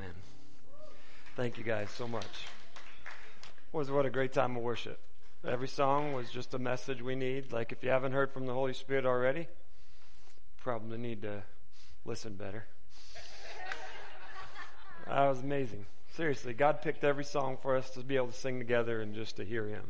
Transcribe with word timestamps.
Amen. 0.00 0.14
Thank 1.36 1.58
you 1.58 1.64
guys 1.64 1.90
so 1.90 2.08
much. 2.08 2.46
Was 3.72 3.90
what 3.90 4.06
a 4.06 4.10
great 4.10 4.32
time 4.32 4.56
of 4.56 4.62
worship. 4.62 4.98
Every 5.46 5.68
song 5.68 6.14
was 6.14 6.30
just 6.30 6.54
a 6.54 6.58
message 6.58 7.02
we 7.02 7.14
need. 7.14 7.52
Like 7.52 7.70
if 7.70 7.84
you 7.84 7.90
haven't 7.90 8.12
heard 8.12 8.32
from 8.32 8.46
the 8.46 8.54
Holy 8.54 8.72
Spirit 8.72 9.04
already, 9.04 9.46
probably 10.62 10.96
need 10.96 11.20
to 11.22 11.42
listen 12.06 12.34
better. 12.34 12.64
that 15.06 15.28
was 15.28 15.40
amazing. 15.40 15.84
Seriously, 16.16 16.54
God 16.54 16.80
picked 16.80 17.04
every 17.04 17.24
song 17.24 17.58
for 17.60 17.76
us 17.76 17.90
to 17.90 18.00
be 18.00 18.16
able 18.16 18.28
to 18.28 18.32
sing 18.32 18.58
together 18.58 19.02
and 19.02 19.14
just 19.14 19.36
to 19.36 19.44
hear 19.44 19.66
Him 19.66 19.84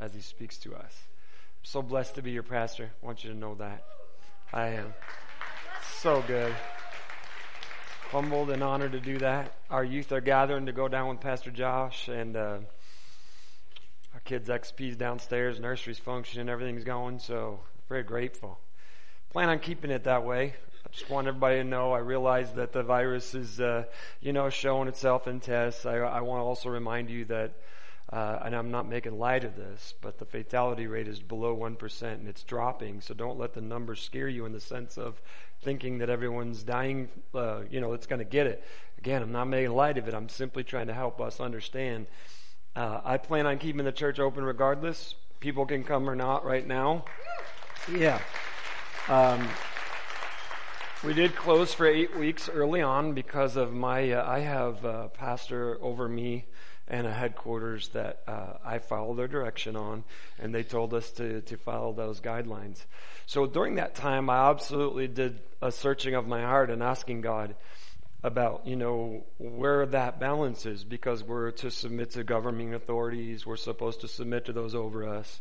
as 0.00 0.12
He 0.12 0.20
speaks 0.20 0.58
to 0.58 0.74
us. 0.74 1.04
I'm 1.04 1.64
so 1.64 1.82
blessed 1.82 2.16
to 2.16 2.22
be 2.22 2.32
your 2.32 2.42
pastor. 2.42 2.90
I 3.00 3.06
want 3.06 3.22
you 3.22 3.30
to 3.30 3.36
know 3.36 3.54
that. 3.56 3.84
I 4.52 4.70
am. 4.70 4.92
So 6.00 6.20
good. 6.26 6.52
Humbled 8.12 8.50
and 8.50 8.62
honored 8.62 8.92
to 8.92 9.00
do 9.00 9.16
that. 9.20 9.54
Our 9.70 9.82
youth 9.82 10.12
are 10.12 10.20
gathering 10.20 10.66
to 10.66 10.72
go 10.72 10.86
down 10.86 11.08
with 11.08 11.20
Pastor 11.20 11.50
Josh 11.50 12.08
and 12.08 12.36
uh, 12.36 12.58
our 14.12 14.20
kids' 14.26 14.50
XP's 14.50 14.96
downstairs, 14.96 15.58
nursery's 15.58 15.98
functioning, 15.98 16.50
everything's 16.50 16.84
going, 16.84 17.20
so 17.20 17.60
very 17.88 18.02
grateful. 18.02 18.60
Plan 19.30 19.48
on 19.48 19.60
keeping 19.60 19.90
it 19.90 20.04
that 20.04 20.26
way. 20.26 20.52
I 20.84 20.88
just 20.90 21.08
want 21.08 21.26
everybody 21.26 21.56
to 21.56 21.64
know 21.64 21.92
I 21.92 22.00
realize 22.00 22.52
that 22.52 22.74
the 22.74 22.82
virus 22.82 23.34
is, 23.34 23.58
uh, 23.62 23.84
you 24.20 24.34
know, 24.34 24.50
showing 24.50 24.88
itself 24.88 25.26
in 25.26 25.40
tests. 25.40 25.86
I, 25.86 25.96
I 25.96 26.20
want 26.20 26.40
to 26.40 26.44
also 26.44 26.68
remind 26.68 27.08
you 27.08 27.24
that, 27.24 27.54
uh, 28.12 28.40
and 28.44 28.54
I'm 28.54 28.70
not 28.70 28.86
making 28.86 29.18
light 29.18 29.44
of 29.44 29.56
this, 29.56 29.94
but 30.02 30.18
the 30.18 30.26
fatality 30.26 30.86
rate 30.86 31.08
is 31.08 31.20
below 31.20 31.56
1% 31.56 32.02
and 32.02 32.28
it's 32.28 32.42
dropping. 32.42 33.00
So 33.00 33.14
don't 33.14 33.38
let 33.38 33.54
the 33.54 33.62
numbers 33.62 34.02
scare 34.02 34.28
you 34.28 34.44
in 34.44 34.52
the 34.52 34.60
sense 34.60 34.98
of 34.98 35.22
thinking 35.62 35.98
that 35.98 36.10
everyone's 36.10 36.62
dying, 36.62 37.08
uh, 37.34 37.60
you 37.70 37.80
know, 37.80 37.92
it's 37.92 38.06
going 38.06 38.18
to 38.18 38.24
get 38.24 38.46
it. 38.46 38.64
Again, 38.98 39.22
I'm 39.22 39.32
not 39.32 39.46
making 39.46 39.72
light 39.72 39.98
of 39.98 40.08
it. 40.08 40.14
I'm 40.14 40.28
simply 40.28 40.64
trying 40.64 40.88
to 40.88 40.94
help 40.94 41.20
us 41.20 41.40
understand. 41.40 42.06
Uh, 42.76 43.00
I 43.04 43.16
plan 43.16 43.46
on 43.46 43.58
keeping 43.58 43.84
the 43.84 43.92
church 43.92 44.18
open 44.18 44.44
regardless. 44.44 45.14
People 45.40 45.66
can 45.66 45.84
come 45.84 46.08
or 46.08 46.14
not 46.14 46.44
right 46.44 46.66
now. 46.66 47.04
Yeah. 47.92 48.20
Um, 49.08 49.48
we 51.04 51.14
did 51.14 51.34
close 51.34 51.74
for 51.74 51.84
eight 51.86 52.16
weeks 52.16 52.48
early 52.48 52.80
on 52.80 53.12
because 53.12 53.56
of 53.56 53.72
my, 53.72 54.12
uh, 54.12 54.24
I 54.24 54.38
have 54.40 54.84
a 54.84 55.08
pastor 55.08 55.76
over 55.82 56.08
me 56.08 56.44
and 56.86 57.08
a 57.08 57.12
headquarters 57.12 57.88
that 57.88 58.22
uh, 58.28 58.54
I 58.64 58.78
follow 58.78 59.14
their 59.14 59.26
direction 59.26 59.74
on, 59.74 60.04
and 60.38 60.54
they 60.54 60.62
told 60.62 60.94
us 60.94 61.10
to, 61.12 61.40
to 61.40 61.56
follow 61.56 61.92
those 61.92 62.20
guidelines. 62.20 62.84
So 63.26 63.46
during 63.46 63.76
that 63.76 63.96
time, 63.96 64.30
I 64.30 64.50
absolutely 64.50 65.08
did 65.08 65.40
a 65.60 65.72
searching 65.72 66.14
of 66.14 66.28
my 66.28 66.42
heart 66.42 66.70
and 66.70 66.82
asking 66.82 67.22
God 67.22 67.56
about, 68.22 68.68
you 68.68 68.76
know, 68.76 69.24
where 69.38 69.84
that 69.86 70.20
balance 70.20 70.66
is 70.66 70.84
because 70.84 71.24
we're 71.24 71.50
to 71.50 71.70
submit 71.72 72.10
to 72.12 72.22
governing 72.22 72.74
authorities, 72.74 73.44
we're 73.44 73.56
supposed 73.56 74.02
to 74.02 74.08
submit 74.08 74.44
to 74.44 74.52
those 74.52 74.74
over 74.74 75.08
us 75.08 75.40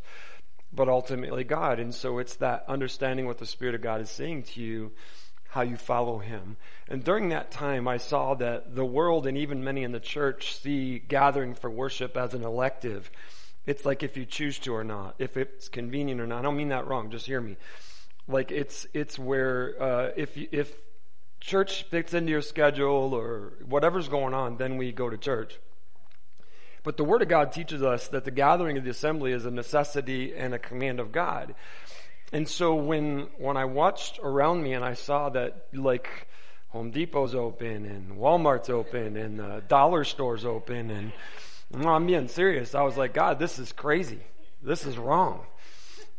but 0.74 0.88
ultimately 0.88 1.44
God. 1.44 1.82
And 1.82 1.94
so 1.94 2.20
it's 2.20 2.38
that 2.38 2.64
understanding 2.68 3.26
what 3.26 3.40
the 3.40 3.46
Spirit 3.46 3.76
of 3.76 3.82
God 3.82 4.00
is 4.00 4.10
saying 4.10 4.44
to 4.44 4.62
you, 4.62 4.94
how 5.52 5.62
you 5.62 5.76
follow 5.76 6.20
Him. 6.20 6.56
And 6.88 7.04
during 7.04 7.30
that 7.30 7.52
time, 7.52 7.86
I 7.86 7.98
saw 7.98 8.36
that 8.36 8.74
the 8.74 8.86
world 8.86 9.28
and 9.28 9.38
even 9.38 9.64
many 9.64 9.84
in 9.84 9.92
the 9.92 10.00
church 10.00 10.56
see 10.56 10.98
gathering 10.98 11.56
for 11.56 11.70
worship 11.70 12.16
as 12.16 12.34
an 12.34 12.44
elective. 12.44 13.12
It's 13.66 13.86
like 13.86 14.02
if 14.02 14.16
you 14.16 14.26
choose 14.26 14.60
to 14.60 14.74
or 14.74 14.86
not, 14.86 15.16
if 15.20 15.36
it's 15.36 15.68
convenient 15.68 16.22
or 16.22 16.26
not. 16.28 16.40
I 16.40 16.42
don't 16.44 16.56
mean 16.56 16.70
that 16.70 16.88
wrong. 16.88 17.12
Just 17.12 17.26
hear 17.26 17.42
me. 17.42 17.58
Like 18.30 18.50
it's 18.50 18.88
it's 18.94 19.20
where 19.20 19.76
uh, 19.78 20.12
if 20.16 20.38
you, 20.38 20.48
if 20.54 20.74
church 21.42 21.84
fits 21.84 22.14
into 22.14 22.32
your 22.32 22.42
schedule 22.42 23.14
or 23.14 23.52
whatever's 23.66 24.08
going 24.08 24.34
on, 24.34 24.56
then 24.56 24.78
we 24.78 24.94
go 24.94 25.10
to 25.10 25.18
church. 25.18 25.60
But 26.84 26.96
the 26.96 27.04
Word 27.04 27.22
of 27.22 27.28
God 27.28 27.52
teaches 27.52 27.84
us 27.84 28.08
that 28.08 28.24
the 28.24 28.32
gathering 28.32 28.78
of 28.78 28.86
the 28.86 28.90
assembly 28.90 29.34
is 29.34 29.46
a 29.46 29.52
necessity 29.52 30.34
and 30.34 30.54
a 30.54 30.60
command 30.60 31.02
of 31.02 31.12
God. 31.12 31.56
And 32.32 32.48
so 32.48 32.76
when, 32.76 33.28
when 33.38 33.58
I 33.58 33.66
watched 33.66 34.20
around 34.24 34.64
me 34.64 34.74
and 34.74 34.86
I 34.86 34.94
saw 34.94 35.30
that 35.30 35.68
like 35.74 36.28
Home 36.70 36.92
Depot's 36.92 37.36
open 37.36 37.86
and 37.86 38.18
Walmart's 38.18 38.70
open 38.70 39.18
and 39.18 39.40
the 39.40 39.62
dollar 39.68 40.06
store's 40.06 40.46
open 40.46 40.90
and 40.90 41.12
I'm 41.74 42.06
being 42.06 42.28
serious. 42.28 42.76
I 42.76 42.84
was 42.84 42.98
like, 42.98 43.14
God, 43.14 43.40
this 43.40 43.60
is 43.60 43.72
crazy. 43.72 44.20
This 44.62 44.86
is 44.86 44.98
wrong. 44.98 45.46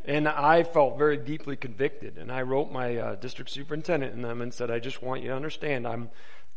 And 0.05 0.29
I 0.29 0.65
felt 0.65 0.99
very 0.99 1.17
deeply 1.17 1.57
convicted. 1.57 2.19
And 2.19 2.31
I 2.31 2.43
wrote 2.43 2.73
my 2.73 2.97
uh, 2.97 3.15
district 3.15 3.51
superintendent 3.51 4.15
in 4.15 4.23
them 4.23 4.43
and 4.43 4.53
said, 4.53 4.71
I 4.71 4.79
just 4.79 5.03
want 5.03 5.23
you 5.23 5.29
to 5.29 5.37
understand 5.37 5.87
I'm 5.87 6.11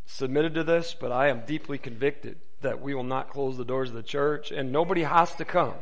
submitted 0.06 0.56
to 0.56 0.64
this, 0.64 0.96
but 1.00 1.12
I 1.12 1.30
am 1.30 1.46
deeply 1.46 1.78
convicted 1.78 2.38
that 2.62 2.82
we 2.82 2.94
will 2.94 3.04
not 3.04 3.30
close 3.30 3.58
the 3.58 3.66
doors 3.66 3.90
of 3.90 3.96
the 3.96 4.04
church 4.04 4.52
and 4.52 4.72
nobody 4.72 5.04
has 5.04 5.34
to 5.36 5.46
come. 5.46 5.76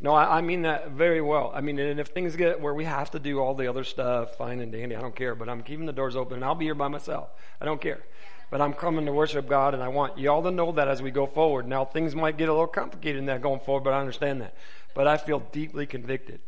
No, 0.00 0.12
I, 0.12 0.38
I, 0.38 0.40
mean 0.42 0.62
that 0.62 0.90
very 0.90 1.22
well. 1.22 1.50
I 1.54 1.62
mean, 1.62 1.78
and 1.78 1.98
if 1.98 2.08
things 2.08 2.36
get 2.36 2.60
where 2.60 2.74
we 2.74 2.84
have 2.84 3.10
to 3.12 3.18
do 3.18 3.38
all 3.40 3.54
the 3.54 3.66
other 3.66 3.82
stuff, 3.82 4.36
fine 4.36 4.60
and 4.60 4.70
dandy, 4.70 4.94
I 4.94 5.00
don't 5.00 5.16
care, 5.16 5.34
but 5.34 5.48
I'm 5.48 5.62
keeping 5.62 5.86
the 5.86 5.92
doors 5.92 6.16
open 6.16 6.36
and 6.36 6.44
I'll 6.44 6.54
be 6.54 6.66
here 6.66 6.74
by 6.74 6.88
myself. 6.88 7.30
I 7.60 7.64
don't 7.64 7.80
care. 7.80 8.04
But 8.50 8.60
I'm 8.60 8.74
coming 8.74 9.06
to 9.06 9.12
worship 9.12 9.48
God 9.48 9.72
and 9.74 9.82
I 9.82 9.88
want 9.88 10.18
y'all 10.18 10.42
to 10.42 10.50
know 10.50 10.70
that 10.72 10.86
as 10.86 11.00
we 11.00 11.10
go 11.10 11.26
forward. 11.26 11.66
Now 11.66 11.86
things 11.86 12.14
might 12.14 12.36
get 12.36 12.48
a 12.48 12.52
little 12.52 12.66
complicated 12.66 13.18
in 13.18 13.26
that 13.26 13.40
going 13.40 13.60
forward, 13.60 13.84
but 13.84 13.94
I 13.94 14.00
understand 14.00 14.42
that. 14.42 14.54
But 14.94 15.06
I 15.06 15.16
feel 15.16 15.40
deeply 15.50 15.86
convicted 15.86 16.40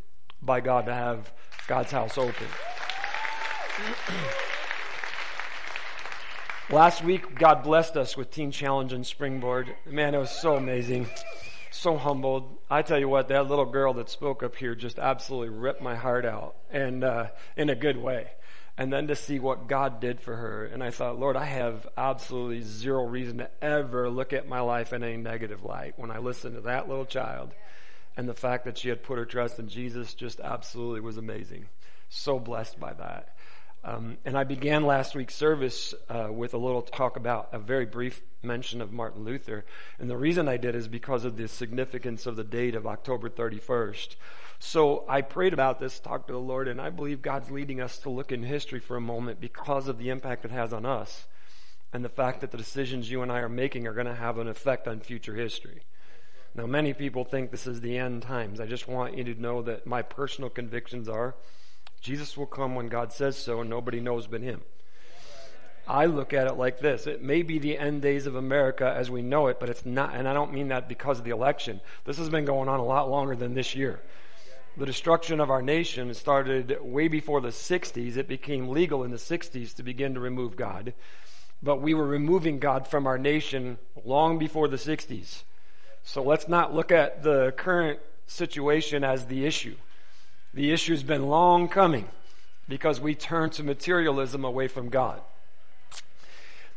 by 0.43 0.61
God 0.61 0.87
to 0.87 0.95
have 0.95 1.33
God's 1.67 1.91
house 1.91 2.19
open. 2.19 2.35
Last 6.71 7.03
week, 7.03 7.35
God 7.39 7.63
blessed 7.63 7.97
us 7.97 8.15
with 8.15 8.31
Teen 8.31 8.51
Challenge 8.51 8.93
and 8.93 9.07
Springboard. 9.07 9.75
Man, 9.87 10.15
it 10.15 10.19
was 10.19 10.31
so 10.31 10.57
amazing. 10.57 11.07
So 11.79 11.97
humbled. 11.97 12.59
I 12.69 12.83
tell 12.83 12.99
you 12.99 13.09
what, 13.09 13.29
that 13.29 13.47
little 13.47 13.65
girl 13.65 13.95
that 13.95 14.11
spoke 14.11 14.43
up 14.43 14.57
here 14.57 14.75
just 14.75 14.99
absolutely 14.99 15.51
ripped 15.51 15.81
my 15.81 15.95
heart 15.95 16.27
out, 16.27 16.57
and 16.73 17.05
uh, 17.05 17.29
in 17.57 17.71
a 17.71 17.77
good 17.77 17.97
way. 17.97 18.33
And 18.77 18.93
then 18.93 19.07
to 19.07 19.15
see 19.15 19.39
what 19.39 19.69
God 19.69 20.01
did 20.01 20.21
for 20.21 20.35
her, 20.35 20.67
and 20.67 20.83
I 20.83 20.91
thought, 20.91 21.21
Lord, 21.21 21.37
I 21.37 21.45
have 21.45 21.87
absolutely 21.97 22.63
zero 22.63 23.05
reason 23.05 23.39
to 23.39 23.51
ever 23.63 24.11
look 24.11 24.33
at 24.33 24.49
my 24.49 24.59
life 24.59 24.93
in 24.93 25.05
a 25.05 25.17
negative 25.17 25.63
light. 25.63 25.95
When 25.97 26.11
I 26.11 26.19
listened 26.19 26.57
to 26.57 26.63
that 26.63 26.89
little 26.89 27.07
child, 27.07 27.53
and 28.17 28.29
the 28.29 28.35
fact 28.35 28.65
that 28.65 28.77
she 28.77 28.89
had 28.89 29.05
put 29.05 29.17
her 29.17 29.25
trust 29.25 29.61
in 29.61 29.69
Jesus, 29.69 30.15
just 30.15 30.41
absolutely 30.41 31.01
was 31.01 31.17
amazing. 31.17 31.69
So 32.09 32.41
blessed 32.41 32.81
by 32.81 32.95
that. 32.95 33.37
Um, 33.85 34.19
and 34.25 34.37
I 34.37 34.45
began 34.45 34.85
last 34.85 35.15
week's 35.15 35.35
service 35.35 35.95
uh, 36.09 36.29
with 36.31 36.53
a 36.53 36.59
little 36.59 36.83
talk 36.83 37.17
about 37.17 37.49
a 37.53 37.59
very 37.59 37.87
brief 37.87 38.23
mention 38.43 38.81
of 38.81 38.93
Martin 38.93 39.25
Luther. 39.25 39.65
And 39.99 40.11
the 40.11 40.17
reason 40.17 40.49
I 40.49 40.57
did 40.57 40.75
is 40.75 40.89
because 40.89 41.25
of 41.25 41.37
the 41.37 41.49
significance 41.49 42.27
of 42.27 42.37
the 42.37 42.45
date 42.45 42.75
of 42.75 42.87
October 42.87 43.31
31st. 43.31 44.17
So 44.59 45.05
I 45.09 45.21
prayed 45.23 45.53
about 45.53 45.79
this, 45.79 46.01
talked 46.01 46.27
to 46.27 46.33
the 46.33 46.39
Lord, 46.41 46.67
and 46.67 46.81
I 46.81 46.91
believe 46.91 47.23
God's 47.23 47.51
leading 47.51 47.81
us 47.81 47.99
to 47.99 48.11
look 48.11 48.33
in 48.33 48.43
history 48.43 48.81
for 48.81 48.97
a 48.97 49.01
moment 49.01 49.41
because 49.41 49.87
of 49.87 49.99
the 49.99 50.11
impact 50.11 50.45
it 50.45 50.51
has 50.51 50.73
on 50.73 50.85
us 50.85 51.27
and 51.93 52.05
the 52.05 52.09
fact 52.09 52.41
that 52.41 52.51
the 52.51 52.59
decisions 52.59 53.11
you 53.11 53.23
and 53.23 53.33
I 53.33 53.39
are 53.39 53.49
making 53.49 53.87
are 53.87 53.95
going 53.95 54.07
to 54.07 54.15
have 54.15 54.39
an 54.39 54.49
effect 54.49 54.89
on 54.89 55.01
future 55.01 55.35
history. 55.35 55.83
Now, 56.55 56.67
many 56.67 56.93
people 56.93 57.25
think 57.25 57.51
this 57.51 57.67
is 57.67 57.81
the 57.81 57.97
end 57.97 58.23
times. 58.23 58.61
I 58.61 58.67
just 58.67 58.89
want 58.89 59.17
you 59.17 59.25
to 59.25 59.41
know 59.41 59.63
that 59.63 59.87
my 59.87 60.03
personal 60.03 60.51
convictions 60.51 61.09
are 61.09 61.37
Jesus 62.01 62.37
will 62.37 62.47
come 62.47 62.75
when 62.75 62.89
God 62.89 63.13
says 63.13 63.37
so, 63.37 63.61
and 63.61 63.71
nobody 63.71 64.01
knows 64.01 64.27
but 64.27 64.41
Him. 64.41 64.63
I 65.87 66.05
look 66.05 66.35
at 66.35 66.47
it 66.47 66.59
like 66.59 66.81
this. 66.81 67.07
It 67.07 67.23
may 67.23 67.43
be 67.43 67.59
the 67.59 67.79
end 67.79 68.03
days 68.03 68.27
of 68.27 68.37
America 68.37 68.93
as 68.95 69.11
we 69.11 69.23
know 69.23 69.47
it, 69.47 69.59
but 69.59 69.71
it's 69.71 69.87
not, 69.87 70.15
and 70.15 70.29
I 70.29 70.35
don't 70.35 70.53
mean 70.53 70.69
that 70.69 70.89
because 70.89 71.19
of 71.19 71.25
the 71.25 71.31
election. 71.31 71.81
This 72.05 72.19
has 72.19 72.29
been 72.29 72.45
going 72.45 72.69
on 72.69 72.79
a 72.79 72.85
lot 72.85 73.11
longer 73.11 73.35
than 73.35 73.55
this 73.55 73.75
year. 73.75 74.01
The 74.77 74.87
destruction 74.87 75.41
of 75.41 75.51
our 75.51 75.63
nation 75.63 76.13
started 76.13 76.79
way 76.83 77.09
before 77.09 77.41
the 77.41 77.49
60s. 77.49 78.17
It 78.17 78.29
became 78.29 78.69
legal 78.69 79.03
in 79.03 79.11
the 79.11 79.17
60s 79.17 79.75
to 79.77 79.83
begin 79.83 80.15
to 80.15 80.21
remove 80.21 80.57
God. 80.57 80.93
But 81.63 81.81
we 81.81 81.95
were 81.95 82.07
removing 82.07 82.59
God 82.61 82.87
from 82.87 83.07
our 83.07 83.19
nation 83.19 83.79
long 84.05 84.39
before 84.39 84.69
the 84.69 84.77
60s. 84.77 85.43
So 86.05 86.23
let's 86.23 86.49
not 86.49 86.75
look 86.75 86.93
at 86.93 87.23
the 87.23 87.53
current 87.57 87.99
situation 88.27 89.03
as 89.03 89.27
the 89.27 89.47
issue. 89.47 89.75
The 90.55 90.73
issue's 90.73 91.03
been 91.03 91.27
long 91.27 91.69
coming 91.69 92.09
because 92.69 93.01
we 93.01 93.15
turn 93.15 93.51
to 93.51 93.63
materialism 93.63 94.45
away 94.45 94.69
from 94.69 94.89
God. 94.89 95.21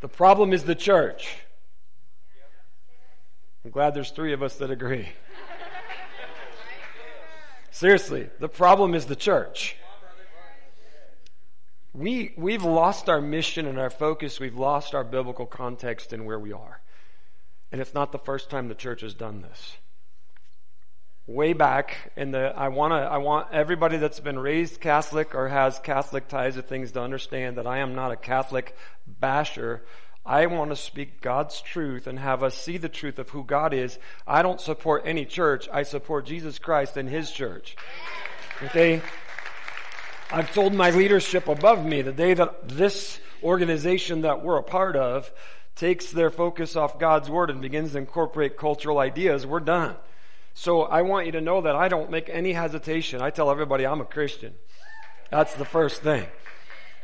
The 0.01 0.07
problem 0.07 0.53
is 0.53 0.63
the 0.63 0.75
church. 0.75 1.37
I'm 3.63 3.71
glad 3.71 3.93
there's 3.93 4.11
three 4.11 4.33
of 4.33 4.41
us 4.41 4.55
that 4.55 4.71
agree. 4.71 5.09
Seriously, 7.69 8.29
the 8.39 8.49
problem 8.49 8.93
is 8.93 9.05
the 9.05 9.15
church. 9.15 9.75
We, 11.93 12.33
we've 12.37 12.63
lost 12.63 13.09
our 13.09 13.21
mission 13.21 13.67
and 13.67 13.77
our 13.77 13.89
focus. 13.89 14.39
We've 14.39 14.57
lost 14.57 14.95
our 14.95 15.03
biblical 15.03 15.45
context 15.45 16.13
and 16.13 16.25
where 16.25 16.39
we 16.39 16.53
are. 16.53 16.81
And 17.71 17.79
it's 17.79 17.93
not 17.93 18.11
the 18.11 18.19
first 18.19 18.49
time 18.49 18.67
the 18.67 18.75
church 18.75 19.01
has 19.01 19.13
done 19.13 19.41
this 19.41 19.77
way 21.33 21.53
back 21.53 22.11
in 22.15 22.31
the 22.31 22.53
I 22.55 22.67
want 22.67 22.91
to 22.91 22.97
I 22.97 23.17
want 23.17 23.47
everybody 23.51 23.97
that's 23.97 24.19
been 24.19 24.39
raised 24.39 24.81
Catholic 24.81 25.33
or 25.33 25.47
has 25.47 25.79
Catholic 25.79 26.27
ties 26.27 26.55
to 26.55 26.61
things 26.61 26.91
to 26.93 27.01
understand 27.01 27.57
that 27.57 27.67
I 27.67 27.79
am 27.79 27.95
not 27.95 28.11
a 28.11 28.15
Catholic 28.15 28.75
basher. 29.07 29.83
I 30.25 30.45
want 30.45 30.69
to 30.69 30.75
speak 30.75 31.21
God's 31.21 31.61
truth 31.61 32.05
and 32.05 32.19
have 32.19 32.43
us 32.43 32.55
see 32.55 32.77
the 32.77 32.89
truth 32.89 33.17
of 33.17 33.29
who 33.29 33.43
God 33.43 33.73
is. 33.73 33.97
I 34.27 34.43
don't 34.43 34.61
support 34.61 35.03
any 35.05 35.25
church. 35.25 35.67
I 35.73 35.83
support 35.83 36.25
Jesus 36.25 36.59
Christ 36.59 36.95
and 36.97 37.09
His 37.09 37.31
church. 37.31 37.75
Okay? 38.63 39.01
I've 40.31 40.53
told 40.53 40.73
my 40.73 40.91
leadership 40.91 41.47
above 41.47 41.83
me 41.83 42.03
the 42.03 42.11
day 42.11 42.35
that 42.35 42.69
this 42.69 43.19
organization 43.41 44.21
that 44.21 44.43
we're 44.43 44.57
a 44.57 44.63
part 44.63 44.95
of 44.95 45.31
takes 45.75 46.11
their 46.11 46.29
focus 46.29 46.75
off 46.75 46.99
God's 46.99 47.29
Word 47.29 47.49
and 47.49 47.61
begins 47.61 47.93
to 47.93 47.97
incorporate 47.97 48.57
cultural 48.57 48.99
ideas, 48.99 49.47
we're 49.47 49.59
done. 49.59 49.95
So 50.53 50.83
I 50.83 51.01
want 51.01 51.25
you 51.25 51.31
to 51.33 51.41
know 51.41 51.61
that 51.61 51.75
I 51.75 51.87
don't 51.87 52.11
make 52.11 52.29
any 52.29 52.53
hesitation. 52.53 53.21
I 53.21 53.29
tell 53.29 53.49
everybody 53.49 53.85
I'm 53.85 54.01
a 54.01 54.05
Christian. 54.05 54.53
That's 55.29 55.53
the 55.55 55.65
first 55.65 56.01
thing. 56.01 56.27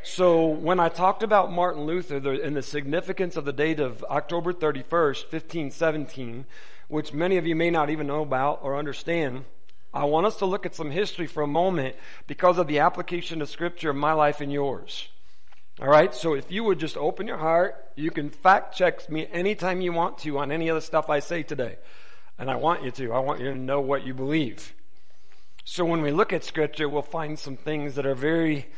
So 0.02 0.46
when 0.46 0.78
I 0.78 0.88
talked 0.88 1.22
about 1.22 1.50
Martin 1.50 1.84
Luther 1.84 2.16
and 2.16 2.56
the 2.56 2.62
significance 2.62 3.36
of 3.36 3.44
the 3.44 3.52
date 3.52 3.80
of 3.80 4.04
October 4.04 4.52
31st, 4.52 5.32
1517, 5.32 6.46
which 6.88 7.12
many 7.12 7.36
of 7.36 7.46
you 7.46 7.56
may 7.56 7.70
not 7.70 7.90
even 7.90 8.06
know 8.06 8.22
about 8.22 8.60
or 8.62 8.76
understand, 8.76 9.44
I 9.92 10.04
want 10.04 10.26
us 10.26 10.36
to 10.36 10.46
look 10.46 10.66
at 10.66 10.74
some 10.74 10.90
history 10.90 11.26
for 11.26 11.42
a 11.42 11.48
moment 11.48 11.96
because 12.26 12.58
of 12.58 12.66
the 12.68 12.78
application 12.78 13.42
of 13.42 13.48
scripture 13.48 13.90
of 13.90 13.96
my 13.96 14.12
life 14.12 14.40
and 14.40 14.52
yours. 14.52 15.08
All 15.80 15.88
right. 15.88 16.14
So 16.14 16.34
if 16.34 16.50
you 16.50 16.64
would 16.64 16.78
just 16.78 16.96
open 16.96 17.26
your 17.26 17.38
heart, 17.38 17.74
you 17.96 18.10
can 18.10 18.30
fact 18.30 18.76
check 18.76 19.08
me 19.10 19.26
anytime 19.32 19.80
you 19.80 19.92
want 19.92 20.18
to 20.18 20.38
on 20.38 20.52
any 20.52 20.68
of 20.68 20.74
the 20.74 20.82
stuff 20.82 21.08
I 21.08 21.20
say 21.20 21.42
today. 21.42 21.76
And 22.38 22.50
I 22.50 22.56
want 22.56 22.84
you 22.84 22.90
to. 22.92 23.12
I 23.12 23.18
want 23.18 23.40
you 23.40 23.46
to 23.46 23.58
know 23.58 23.80
what 23.80 24.06
you 24.06 24.14
believe. 24.14 24.74
So 25.64 25.84
when 25.84 26.00
we 26.00 26.12
look 26.12 26.32
at 26.32 26.44
scripture, 26.44 26.88
we'll 26.88 27.02
find 27.02 27.38
some 27.38 27.56
things 27.56 27.96
that 27.96 28.06
are 28.06 28.14
very 28.14 28.68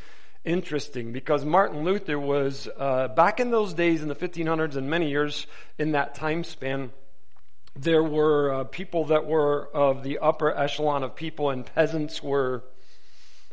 interesting 0.45 1.13
because 1.13 1.45
Martin 1.45 1.85
Luther 1.85 2.19
was, 2.19 2.69
uh, 2.79 3.09
back 3.09 3.39
in 3.39 3.51
those 3.51 3.75
days 3.75 4.03
in 4.03 4.09
the 4.09 4.15
1500s 4.15 4.77
and 4.77 4.89
many 4.89 5.11
years 5.11 5.47
in 5.79 5.93
that 5.93 6.15
time 6.15 6.43
span, 6.43 6.91
there 7.77 8.03
were 8.03 8.53
uh, 8.53 8.65
people 8.65 9.07
that 9.07 9.27
were 9.27 9.69
of 9.75 10.03
the 10.03 10.19
upper 10.19 10.51
echelon 10.57 11.03
of 11.03 11.15
people, 11.15 11.51
and 11.51 11.65
peasants 11.75 12.23
were 12.23 12.65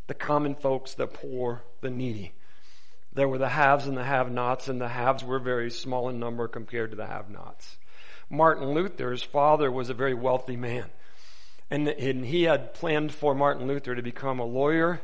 the 0.08 0.14
common 0.14 0.56
folks, 0.56 0.96
the 0.96 1.08
poor, 1.08 1.64
the 1.82 1.90
needy. 1.90 2.34
There 3.14 3.28
were 3.28 3.38
the 3.38 3.50
haves 3.50 3.88
and 3.88 3.98
the 3.98 4.04
have 4.04 4.32
nots, 4.32 4.68
and 4.68 4.82
the 4.82 4.88
haves 4.88 5.24
were 5.24 5.40
very 5.40 5.70
small 5.70 6.10
in 6.10 6.20
number 6.20 6.48
compared 6.48 6.92
to 6.92 6.98
the 6.98 7.06
have 7.06 7.30
nots. 7.30 7.78
Martin 8.30 8.72
Luther's 8.72 9.24
father 9.24 9.72
was 9.72 9.90
a 9.90 9.94
very 9.94 10.14
wealthy 10.14 10.56
man. 10.56 10.86
And, 11.70 11.88
he 11.88 12.44
had 12.44 12.74
planned 12.74 13.14
for 13.14 13.36
Martin 13.36 13.68
Luther 13.68 13.96
to 13.96 14.02
become 14.02 14.40
a 14.40 14.46
lawyer 14.46 15.02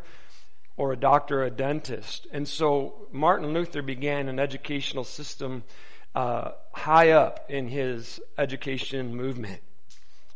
or 0.78 0.94
a 0.94 0.98
doctor 0.98 1.42
or 1.42 1.46
a 1.46 1.52
dentist. 1.52 2.26
And 2.32 2.48
so 2.48 3.08
Martin 3.12 3.54
Luther 3.54 3.82
began 3.82 4.30
an 4.30 4.40
educational 4.40 5.04
system 5.04 5.64
uh, 6.16 6.52
high 6.72 7.12
up 7.12 7.46
in 7.50 7.68
his 7.68 8.20
education 8.38 9.16
movement. 9.16 9.62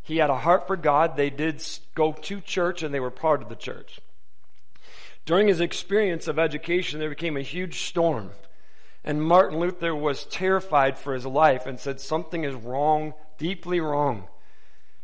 He 0.04 0.18
had 0.18 0.30
a 0.30 0.38
heart 0.38 0.68
for 0.68 0.76
God. 0.76 1.16
They 1.16 1.30
did 1.30 1.64
go 1.96 2.14
to 2.14 2.42
church 2.42 2.84
and 2.84 2.94
they 2.94 3.00
were 3.00 3.12
part 3.12 3.42
of 3.42 3.50
the 3.50 3.56
church. 3.56 4.00
During 5.26 5.48
his 5.48 5.60
experience 5.60 6.28
of 6.28 6.40
education, 6.40 7.00
there 7.00 7.10
became 7.10 7.36
a 7.36 7.42
huge 7.42 7.82
storm. 7.82 8.32
And 9.08 9.24
Martin 9.24 9.58
Luther 9.58 9.96
was 9.96 10.26
terrified 10.26 10.98
for 10.98 11.14
his 11.14 11.26
life 11.26 11.66
and 11.66 11.80
said, 11.80 12.02
Something 12.02 12.44
is 12.44 12.54
wrong, 12.54 13.14
deeply 13.38 13.80
wrong. 13.80 14.28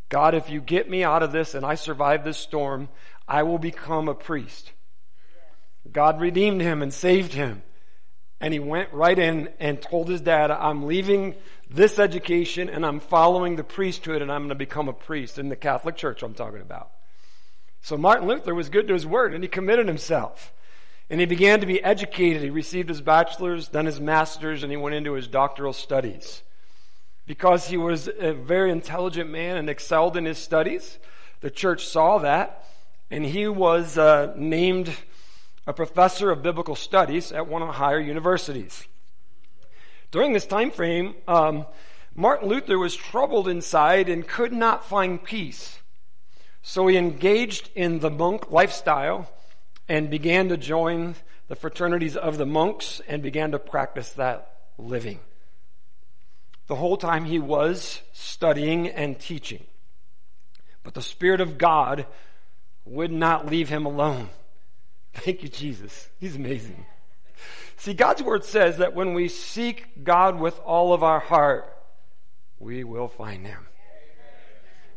God, 0.10 0.36
if 0.36 0.50
you 0.50 0.60
get 0.60 0.90
me 0.90 1.06
out 1.06 1.24
of 1.24 1.32
this 1.32 1.56
and 1.56 1.66
I 1.66 1.76
survive 1.76 2.26
this 2.26 2.38
storm, 2.38 2.90
I 3.30 3.44
will 3.44 3.60
become 3.60 4.10
a 4.10 4.14
priest. 4.14 4.74
God 5.90 6.20
redeemed 6.20 6.60
him 6.60 6.82
and 6.82 6.94
saved 6.94 7.32
him. 7.32 7.64
And 8.42 8.54
he 8.54 8.60
went 8.60 8.92
right 8.92 9.18
in 9.18 9.48
and 9.58 9.82
told 9.82 10.10
his 10.10 10.20
dad, 10.20 10.52
I'm 10.52 10.86
leaving 10.86 11.36
this 11.70 11.98
education 11.98 12.68
and 12.70 12.86
I'm 12.86 13.00
following 13.00 13.56
the 13.56 13.64
priesthood 13.64 14.22
and 14.22 14.30
I'm 14.30 14.42
going 14.42 14.50
to 14.50 14.56
become 14.56 14.90
a 14.90 14.94
priest 14.94 15.40
in 15.40 15.48
the 15.48 15.56
Catholic 15.56 15.96
Church 15.96 16.24
I'm 16.24 16.34
talking 16.34 16.60
about. 16.60 16.92
So 17.80 17.96
Martin 17.96 18.28
Luther 18.28 18.54
was 18.54 18.68
good 18.68 18.90
to 18.90 18.94
his 18.96 19.08
word 19.08 19.34
and 19.34 19.46
he 19.46 19.48
committed 19.48 19.88
himself. 19.88 20.52
And 21.10 21.20
he 21.20 21.26
began 21.26 21.60
to 21.60 21.66
be 21.66 21.84
educated. 21.84 22.42
He 22.42 22.50
received 22.50 22.90
his 22.90 23.02
bachelor's, 23.02 23.70
then 23.70 23.86
his 23.86 24.00
master's, 24.00 24.64
and 24.64 24.72
he 24.72 24.78
went 24.78 24.96
into 24.96 25.14
his 25.14 25.28
doctoral 25.28 25.74
studies. 25.74 26.44
Because 27.26 27.68
he 27.68 27.78
was 27.78 28.10
a 28.20 28.34
very 28.34 28.72
intelligent 28.72 29.30
man 29.30 29.58
and 29.58 29.70
excelled 29.70 30.18
in 30.18 30.26
his 30.26 30.38
studies, 30.38 30.98
the 31.42 31.52
church 31.52 31.86
saw 31.86 32.18
that, 32.20 32.66
and 33.12 33.26
he 33.26 33.48
was 33.48 33.98
uh, 33.98 34.34
named 34.36 34.96
a 35.66 35.74
professor 35.74 36.32
of 36.32 36.42
biblical 36.44 36.76
studies 36.76 37.32
at 37.32 37.48
one 37.48 37.62
of 37.62 37.68
the 37.68 37.74
higher 37.74 38.00
universities. 38.00 38.88
During 40.12 40.34
this 40.34 40.46
time 40.46 40.72
frame, 40.72 41.16
um, 41.28 41.66
Martin 42.16 42.48
Luther 42.48 42.78
was 42.78 42.96
troubled 42.96 43.48
inside 43.48 44.10
and 44.10 44.28
could 44.28 44.54
not 44.54 44.86
find 44.86 45.24
peace. 45.24 45.80
So 46.62 46.88
he 46.88 46.98
engaged 46.98 47.70
in 47.76 48.00
the 48.00 48.10
monk 48.10 48.52
lifestyle 48.52 49.30
and 49.88 50.10
began 50.10 50.50
to 50.50 50.58
join 50.58 51.16
the 51.48 51.56
fraternities 51.56 52.16
of 52.16 52.38
the 52.38 52.46
monks 52.46 53.02
and 53.08 53.22
began 53.22 53.52
to 53.52 53.60
practice 53.60 54.10
that 54.14 54.60
living. 54.78 55.20
The 56.68 56.76
whole 56.76 56.98
time 56.98 57.26
he 57.26 57.40
was 57.40 58.02
studying 58.14 58.88
and 58.88 59.20
teaching. 59.20 59.64
But 60.84 60.94
the 60.94 61.02
Spirit 61.02 61.42
of 61.42 61.58
God 61.58 62.06
would 62.86 63.12
not 63.12 63.46
leave 63.46 63.70
him 63.70 63.86
alone. 63.86 64.30
Thank 65.14 65.44
you, 65.44 65.50
Jesus. 65.50 66.10
He's 66.20 66.36
amazing. 66.36 66.86
See, 67.78 67.94
God's 67.94 68.24
word 68.24 68.46
says 68.46 68.78
that 68.78 68.94
when 68.94 69.14
we 69.14 69.28
seek 69.28 70.04
God 70.04 70.40
with 70.40 70.58
all 70.60 70.94
of 70.94 71.04
our 71.04 71.20
heart, 71.20 71.66
we 72.60 72.84
will 72.84 73.10
find 73.10 73.46
him. 73.46 73.68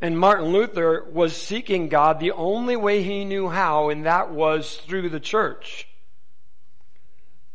And 0.01 0.19
Martin 0.19 0.49
Luther 0.49 1.05
was 1.11 1.37
seeking 1.37 1.89
God 1.89 2.21
the 2.21 2.33
only 2.33 2.77
way 2.77 3.03
he 3.03 3.25
knew 3.25 3.49
how, 3.49 3.89
and 3.89 4.05
that 4.05 4.31
was 4.31 4.77
through 4.87 5.09
the 5.09 5.21
church, 5.21 5.89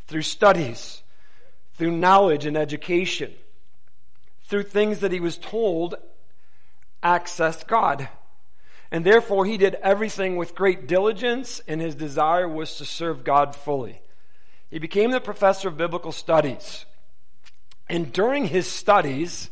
through 0.08 0.24
studies, 0.24 1.04
through 1.76 1.92
knowledge 1.92 2.46
and 2.46 2.58
education, 2.58 3.34
through 4.46 4.64
things 4.64 5.00
that 5.00 5.12
he 5.12 5.20
was 5.20 5.38
told 5.38 5.96
accessed 7.04 7.68
God. 7.68 8.10
And 8.92 9.06
therefore, 9.06 9.46
he 9.46 9.58
did 9.58 9.76
everything 9.76 10.36
with 10.36 10.56
great 10.56 10.88
diligence, 10.88 11.62
and 11.68 11.80
his 11.80 11.96
desire 11.96 12.48
was 12.48 12.76
to 12.78 12.86
serve 12.86 13.24
God 13.24 13.56
fully. 13.56 14.02
He 14.70 14.80
became 14.80 15.12
the 15.12 15.22
professor 15.22 15.70
of 15.70 15.78
biblical 15.78 16.12
studies. 16.12 16.86
And 17.88 18.12
during 18.12 18.46
his 18.46 18.68
studies, 18.68 19.50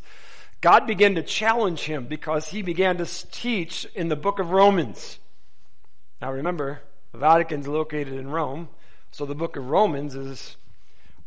God 0.61 0.87
began 0.87 1.15
to 1.15 1.23
challenge 1.23 1.81
him 1.81 2.05
because 2.05 2.49
he 2.49 2.61
began 2.61 2.97
to 2.97 3.05
teach 3.31 3.85
in 3.95 4.09
the 4.09 4.15
book 4.15 4.39
of 4.39 4.51
Romans. 4.51 5.19
Now 6.21 6.31
remember, 6.33 6.81
the 7.11 7.17
Vatican's 7.17 7.67
located 7.67 8.13
in 8.13 8.29
Rome, 8.29 8.67
so 9.11 9.25
the 9.25 9.35
book 9.35 9.55
of 9.55 9.69
Romans 9.69 10.15
is 10.15 10.57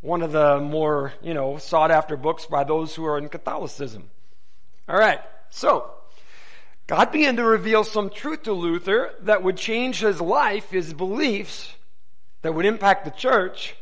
one 0.01 0.21
of 0.21 0.31
the 0.31 0.59
more, 0.59 1.13
you 1.21 1.33
know, 1.33 1.57
sought 1.57 1.89
after 1.89 2.15
books 2.15 2.45
by 2.45 2.63
those 2.63 2.93
who 2.93 3.05
are 3.05 3.17
in 3.17 3.29
Catholicism. 3.29 4.09
All 4.87 4.97
right. 4.97 5.19
So, 5.49 5.89
God 6.87 7.11
began 7.11 7.37
to 7.37 7.43
reveal 7.43 7.83
some 7.83 8.09
truth 8.09 8.43
to 8.43 8.53
Luther 8.53 9.13
that 9.21 9.41
would 9.41 9.57
change 9.57 9.99
his 9.99 10.19
life, 10.19 10.69
his 10.69 10.93
beliefs, 10.93 11.73
that 12.41 12.53
would 12.53 12.65
impact 12.65 13.05
the 13.05 13.11
church, 13.11 13.75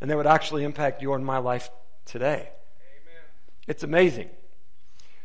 and 0.00 0.10
that 0.10 0.16
would 0.16 0.26
actually 0.26 0.64
impact 0.64 1.02
your 1.02 1.16
and 1.16 1.24
my 1.24 1.38
life 1.38 1.70
today. 2.04 2.40
Amen. 2.40 3.22
It's 3.66 3.82
amazing. 3.82 4.28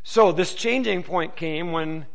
So 0.03 0.31
this 0.31 0.53
changing 0.53 1.03
point 1.03 1.35
came 1.35 1.71
when 1.71 2.05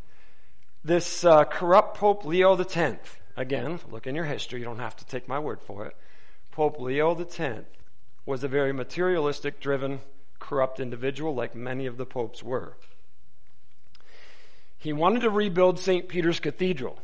this 0.85 1.25
uh, 1.25 1.45
corrupt 1.45 1.97
Pope 1.97 2.25
Leo 2.25 2.57
X, 2.57 3.17
again, 3.37 3.81
look 3.91 4.07
in 4.07 4.15
your 4.15 4.25
history, 4.25 4.61
you 4.61 4.65
don't 4.65 4.79
have 4.79 4.97
to 4.97 5.07
take 5.07 5.29
my 5.29 5.39
word 5.39 5.61
for 5.61 5.87
it. 5.87 5.97
Pope 6.51 6.79
Leo 6.79 7.15
X 7.15 7.41
was 8.27 8.45
a 8.45 8.49
very 8.49 8.73
materialistic 8.73 9.61
driven, 9.61 10.01
corrupt 10.39 10.81
individual 10.81 11.35
like 11.35 11.55
many 11.55 11.87
of 11.87 11.97
the 11.97 12.07
popes 12.07 12.43
were. 12.43 12.77
He 14.77 14.93
wanted 14.93 15.23
to 15.23 15.31
rebuild 15.31 15.79
St. 15.79 16.09
Peter's 16.09 16.41
Cathedral. 16.41 16.99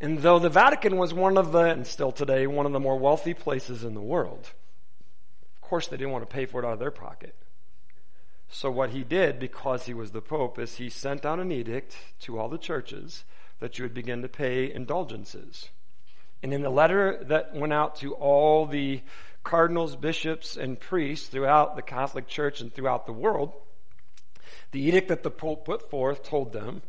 And 0.00 0.18
though 0.18 0.40
the 0.40 0.50
Vatican 0.50 0.96
was 0.96 1.14
one 1.14 1.38
of 1.38 1.52
the, 1.52 1.70
and 1.70 1.86
still 1.86 2.10
today, 2.10 2.46
one 2.46 2.66
of 2.66 2.72
the 2.72 2.80
more 2.80 2.98
wealthy 2.98 3.34
places 3.34 3.84
in 3.84 3.94
the 3.94 4.00
world, 4.00 4.50
of 5.54 5.60
course 5.60 5.86
they 5.86 5.96
didn't 5.96 6.12
want 6.12 6.28
to 6.28 6.34
pay 6.34 6.46
for 6.46 6.60
it 6.60 6.66
out 6.66 6.72
of 6.72 6.78
their 6.80 6.90
pocket. 6.90 7.36
So 8.48 8.70
what 8.70 8.90
he 8.90 9.02
did, 9.02 9.38
because 9.38 9.86
he 9.86 9.94
was 9.94 10.12
the 10.12 10.20
Pope, 10.20 10.58
is 10.58 10.76
he 10.76 10.88
sent 10.88 11.24
out 11.24 11.40
an 11.40 11.50
edict 11.50 11.96
to 12.20 12.38
all 12.38 12.48
the 12.48 12.58
churches 12.58 13.24
that 13.60 13.78
you 13.78 13.84
would 13.84 13.94
begin 13.94 14.22
to 14.22 14.28
pay 14.28 14.72
indulgences. 14.72 15.70
And 16.42 16.52
in 16.52 16.62
the 16.62 16.70
letter 16.70 17.24
that 17.28 17.54
went 17.54 17.72
out 17.72 17.96
to 17.96 18.14
all 18.14 18.66
the 18.66 19.02
cardinals, 19.42 19.96
bishops, 19.96 20.56
and 20.56 20.78
priests 20.78 21.28
throughout 21.28 21.76
the 21.76 21.82
Catholic 21.82 22.28
Church 22.28 22.60
and 22.60 22.72
throughout 22.72 23.06
the 23.06 23.12
world, 23.12 23.52
the 24.72 24.80
edict 24.80 25.08
that 25.08 25.22
the 25.22 25.30
Pope 25.30 25.64
put 25.64 25.90
forth 25.90 26.22
told 26.22 26.52
them 26.52 26.82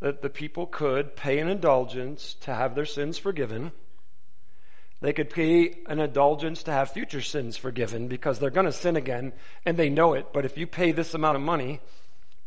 that 0.00 0.22
the 0.22 0.30
people 0.30 0.66
could 0.66 1.16
pay 1.16 1.38
an 1.38 1.48
indulgence 1.48 2.34
to 2.34 2.54
have 2.54 2.74
their 2.74 2.84
sins 2.84 3.18
forgiven, 3.18 3.72
They 5.02 5.12
could 5.12 5.30
pay 5.30 5.78
an 5.88 5.98
indulgence 5.98 6.62
to 6.62 6.70
have 6.70 6.92
future 6.92 7.20
sins 7.20 7.56
forgiven 7.56 8.06
because 8.06 8.38
they're 8.38 8.50
going 8.50 8.66
to 8.66 8.72
sin 8.72 8.94
again 8.94 9.32
and 9.66 9.76
they 9.76 9.90
know 9.90 10.14
it. 10.14 10.32
But 10.32 10.44
if 10.44 10.56
you 10.56 10.68
pay 10.68 10.92
this 10.92 11.12
amount 11.12 11.34
of 11.34 11.42
money, 11.42 11.80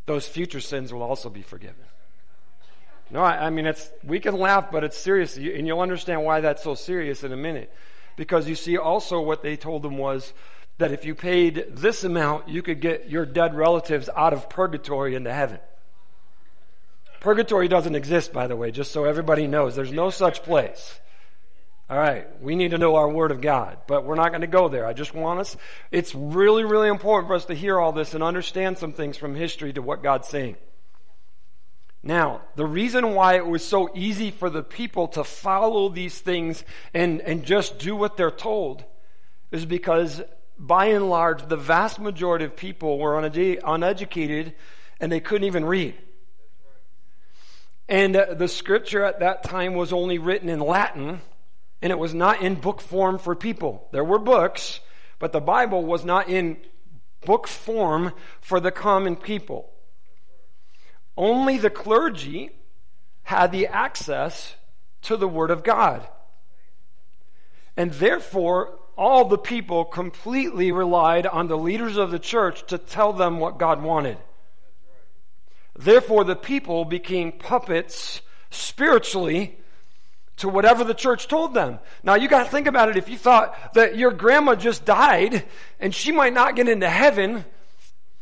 those 0.06 0.26
future 0.26 0.62
sins 0.62 0.94
will 0.94 1.04
also 1.04 1.30
be 1.30 1.42
forgiven. 1.42 1.84
No, 3.12 3.20
I, 3.20 3.48
I 3.48 3.50
mean, 3.50 3.66
it's, 3.66 3.92
we 4.06 4.22
can 4.22 4.38
laugh, 4.38 4.72
but 4.72 4.86
it's 4.86 4.98
serious. 4.98 5.36
And 5.36 5.68
you'll 5.68 5.82
understand 5.82 6.24
why 6.24 6.40
that's 6.40 6.64
so 6.64 6.76
serious 6.76 7.26
in 7.26 7.34
a 7.34 7.38
minute. 7.38 7.74
Because 8.16 8.48
you 8.48 8.56
see 8.56 8.78
also 8.78 9.20
what 9.20 9.44
they 9.44 9.58
told 9.58 9.84
them 9.84 9.98
was 9.98 10.32
that 10.78 10.94
if 10.94 11.04
you 11.04 11.14
paid 11.14 11.66
this 11.72 12.06
amount, 12.06 12.48
you 12.48 12.62
could 12.62 12.80
get 12.80 13.10
your 13.10 13.26
dead 13.26 13.54
relatives 13.54 14.10
out 14.16 14.32
of 14.32 14.50
purgatory 14.50 15.16
into 15.16 15.34
heaven. 15.34 15.60
Purgatory 17.20 17.68
doesn't 17.68 17.96
exist, 17.96 18.32
by 18.32 18.48
the 18.48 18.56
way, 18.56 18.72
just 18.72 18.94
so 18.94 19.04
everybody 19.04 19.46
knows. 19.46 19.76
There's 19.76 19.92
no 19.92 20.10
such 20.10 20.42
place. 20.42 21.02
All 21.88 22.00
right, 22.00 22.26
we 22.42 22.56
need 22.56 22.72
to 22.72 22.80
know 22.80 22.96
our 22.96 23.08
Word 23.08 23.30
of 23.30 23.42
God, 23.42 23.78
but 23.86 24.06
we're 24.06 24.16
not 24.16 24.30
going 24.30 24.42
to 24.42 24.48
go 24.48 24.70
there. 24.70 24.88
I 24.88 24.94
just 24.94 25.14
want 25.14 25.40
us, 25.40 25.56
it's 25.92 26.16
really, 26.16 26.64
really 26.64 26.88
important 26.88 27.28
for 27.28 27.36
us 27.36 27.46
to 27.46 27.54
hear 27.54 27.80
all 27.80 27.92
this 27.92 28.16
and 28.16 28.24
understand 28.24 28.80
some 28.80 28.92
things 28.92 29.18
from 29.18 29.36
history 29.36 29.72
to 29.74 29.84
what 29.84 30.02
God's 30.02 30.28
saying. 30.28 30.56
Now, 32.02 32.42
the 32.56 32.66
reason 32.66 33.14
why 33.14 33.36
it 33.36 33.46
was 33.46 33.64
so 33.64 33.92
easy 33.94 34.32
for 34.32 34.50
the 34.50 34.64
people 34.64 35.10
to 35.10 35.24
follow 35.24 35.90
these 35.90 36.20
things 36.20 36.64
and, 36.94 37.22
and 37.22 37.44
just 37.44 37.78
do 37.78 37.96
what 37.96 38.18
they're 38.18 38.32
told 38.32 38.84
is 39.52 39.66
because 39.66 40.24
by 40.58 40.86
and 40.86 41.08
large, 41.08 41.48
the 41.48 41.58
vast 41.58 42.00
majority 42.00 42.46
of 42.46 42.56
people 42.56 42.98
were 42.98 43.20
uneducated 43.20 44.54
and 45.00 45.12
they 45.12 45.20
couldn't 45.20 45.46
even 45.46 45.66
read. 45.66 45.96
And 47.88 48.16
uh, 48.16 48.34
the 48.34 48.48
scripture 48.48 49.04
at 49.04 49.20
that 49.20 49.44
time 49.44 49.76
was 49.76 49.94
only 49.94 50.18
written 50.18 50.50
in 50.50 50.60
Latin 50.60 51.22
and 51.82 51.92
it 51.92 52.00
was 52.00 52.14
not 52.14 52.42
in 52.42 52.56
book 52.56 52.82
form 52.82 53.18
for 53.20 53.36
people. 53.36 53.88
There 53.92 54.04
were 54.04 54.20
books, 54.20 54.80
but 55.20 55.32
the 55.32 55.42
Bible 55.42 55.84
was 55.84 56.04
not 56.06 56.30
in 56.30 56.58
book 57.26 57.48
form 57.48 58.14
for 58.42 58.60
the 58.60 58.72
common 58.72 59.16
people. 59.16 59.72
Only 61.18 61.58
the 61.58 61.70
clergy 61.70 62.52
had 63.24 63.52
the 63.52 63.68
access 63.68 64.56
to 65.04 65.18
the 65.18 65.28
Word 65.28 65.52
of 65.52 65.64
God. 65.64 66.08
And 67.78 67.92
therefore, 67.92 68.80
all 68.98 69.26
the 69.26 69.38
people 69.38 69.84
completely 69.84 70.72
relied 70.72 71.28
on 71.28 71.48
the 71.48 71.58
leaders 71.58 71.98
of 71.98 72.12
the 72.12 72.20
church 72.20 72.66
to 72.68 72.78
tell 72.78 73.12
them 73.12 73.40
what 73.40 73.58
God 73.58 73.82
wanted. 73.82 74.18
Therefore, 75.78 76.24
the 76.24 76.38
people 76.38 76.86
became 76.86 77.34
puppets 77.34 78.22
spiritually 78.50 79.58
to 80.38 80.50
whatever 80.50 80.84
the 80.84 80.94
church 80.94 81.28
told 81.28 81.54
them. 81.54 81.80
Now 82.04 82.16
you 82.16 82.28
gotta 82.28 82.50
think 82.50 82.68
about 82.68 82.90
it. 82.90 82.98
If 82.98 83.10
you 83.10 83.18
thought 83.18 83.74
that 83.74 83.98
your 83.98 84.12
grandma 84.12 84.56
just 84.56 84.86
died 84.86 85.46
and 85.80 85.94
she 85.94 86.12
might 86.12 86.34
not 86.34 86.56
get 86.56 86.68
into 86.68 86.90
heaven, 86.90 87.46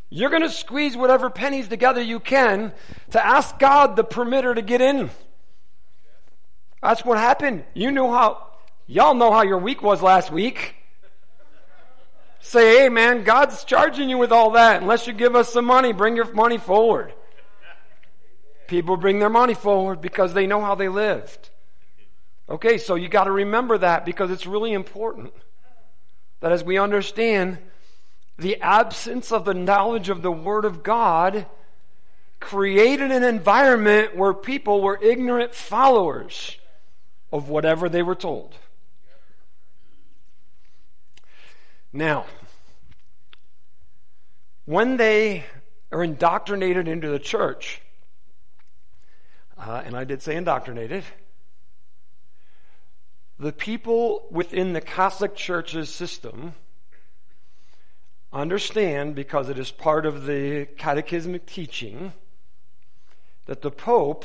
you're 0.09 0.29
gonna 0.29 0.49
squeeze 0.49 0.95
whatever 0.95 1.29
pennies 1.29 1.67
together 1.67 2.01
you 2.01 2.19
can 2.19 2.73
to 3.11 3.25
ask 3.25 3.57
God 3.57 3.95
the 3.95 4.03
permitter 4.03 4.53
to 4.53 4.61
get 4.61 4.81
in. 4.81 5.09
That's 6.81 7.03
what 7.03 7.17
happened. 7.17 7.63
You 7.73 7.91
know 7.91 8.11
how, 8.11 8.47
y'all 8.85 9.15
know 9.15 9.31
how 9.31 9.43
your 9.43 9.57
week 9.57 9.81
was 9.81 10.01
last 10.01 10.31
week. 10.31 10.75
Say, 12.41 12.77
hey 12.77 12.89
man, 12.89 13.23
God's 13.23 13.63
charging 13.63 14.09
you 14.09 14.17
with 14.17 14.31
all 14.31 14.51
that. 14.51 14.81
Unless 14.81 15.07
you 15.07 15.13
give 15.13 15.35
us 15.35 15.51
some 15.51 15.65
money, 15.65 15.93
bring 15.93 16.15
your 16.15 16.31
money 16.33 16.57
forward. 16.57 17.13
People 18.67 18.97
bring 18.97 19.19
their 19.19 19.29
money 19.29 19.53
forward 19.53 20.01
because 20.01 20.33
they 20.33 20.45
know 20.45 20.61
how 20.61 20.75
they 20.75 20.89
lived. 20.89 21.49
Okay, 22.49 22.77
so 22.77 22.95
you 22.95 23.07
got 23.07 23.23
to 23.25 23.31
remember 23.31 23.77
that 23.77 24.05
because 24.05 24.29
it's 24.29 24.45
really 24.45 24.73
important 24.73 25.33
that 26.41 26.51
as 26.51 26.63
we 26.63 26.77
understand 26.77 27.57
the 28.37 28.59
absence 28.61 29.31
of 29.31 29.45
the 29.45 29.53
knowledge 29.53 30.09
of 30.09 30.21
the 30.21 30.31
Word 30.31 30.65
of 30.65 30.83
God 30.83 31.45
created 32.41 33.11
an 33.11 33.23
environment 33.23 34.15
where 34.17 34.33
people 34.33 34.81
were 34.81 34.99
ignorant 35.01 35.55
followers 35.55 36.57
of 37.31 37.47
whatever 37.47 37.87
they 37.87 38.03
were 38.03 38.15
told. 38.15 38.53
Now, 41.93 42.25
when 44.65 44.97
they 44.97 45.45
are 45.91 46.03
indoctrinated 46.03 46.87
into 46.87 47.07
the 47.07 47.19
church, 47.19 47.81
uh, 49.57 49.83
and 49.85 49.95
I 49.95 50.03
did 50.03 50.21
say 50.21 50.35
indoctrinated, 50.35 51.05
the 53.43 53.51
people 53.51 54.25
within 54.31 54.71
the 54.71 54.79
Catholic 54.79 55.35
Church's 55.35 55.89
system 55.89 56.53
understand, 58.31 59.15
because 59.15 59.49
it 59.49 59.59
is 59.59 59.69
part 59.69 60.05
of 60.05 60.25
the 60.25 60.65
catechismic 60.77 61.45
teaching, 61.45 62.13
that 63.45 63.61
the 63.61 63.69
Pope 63.69 64.23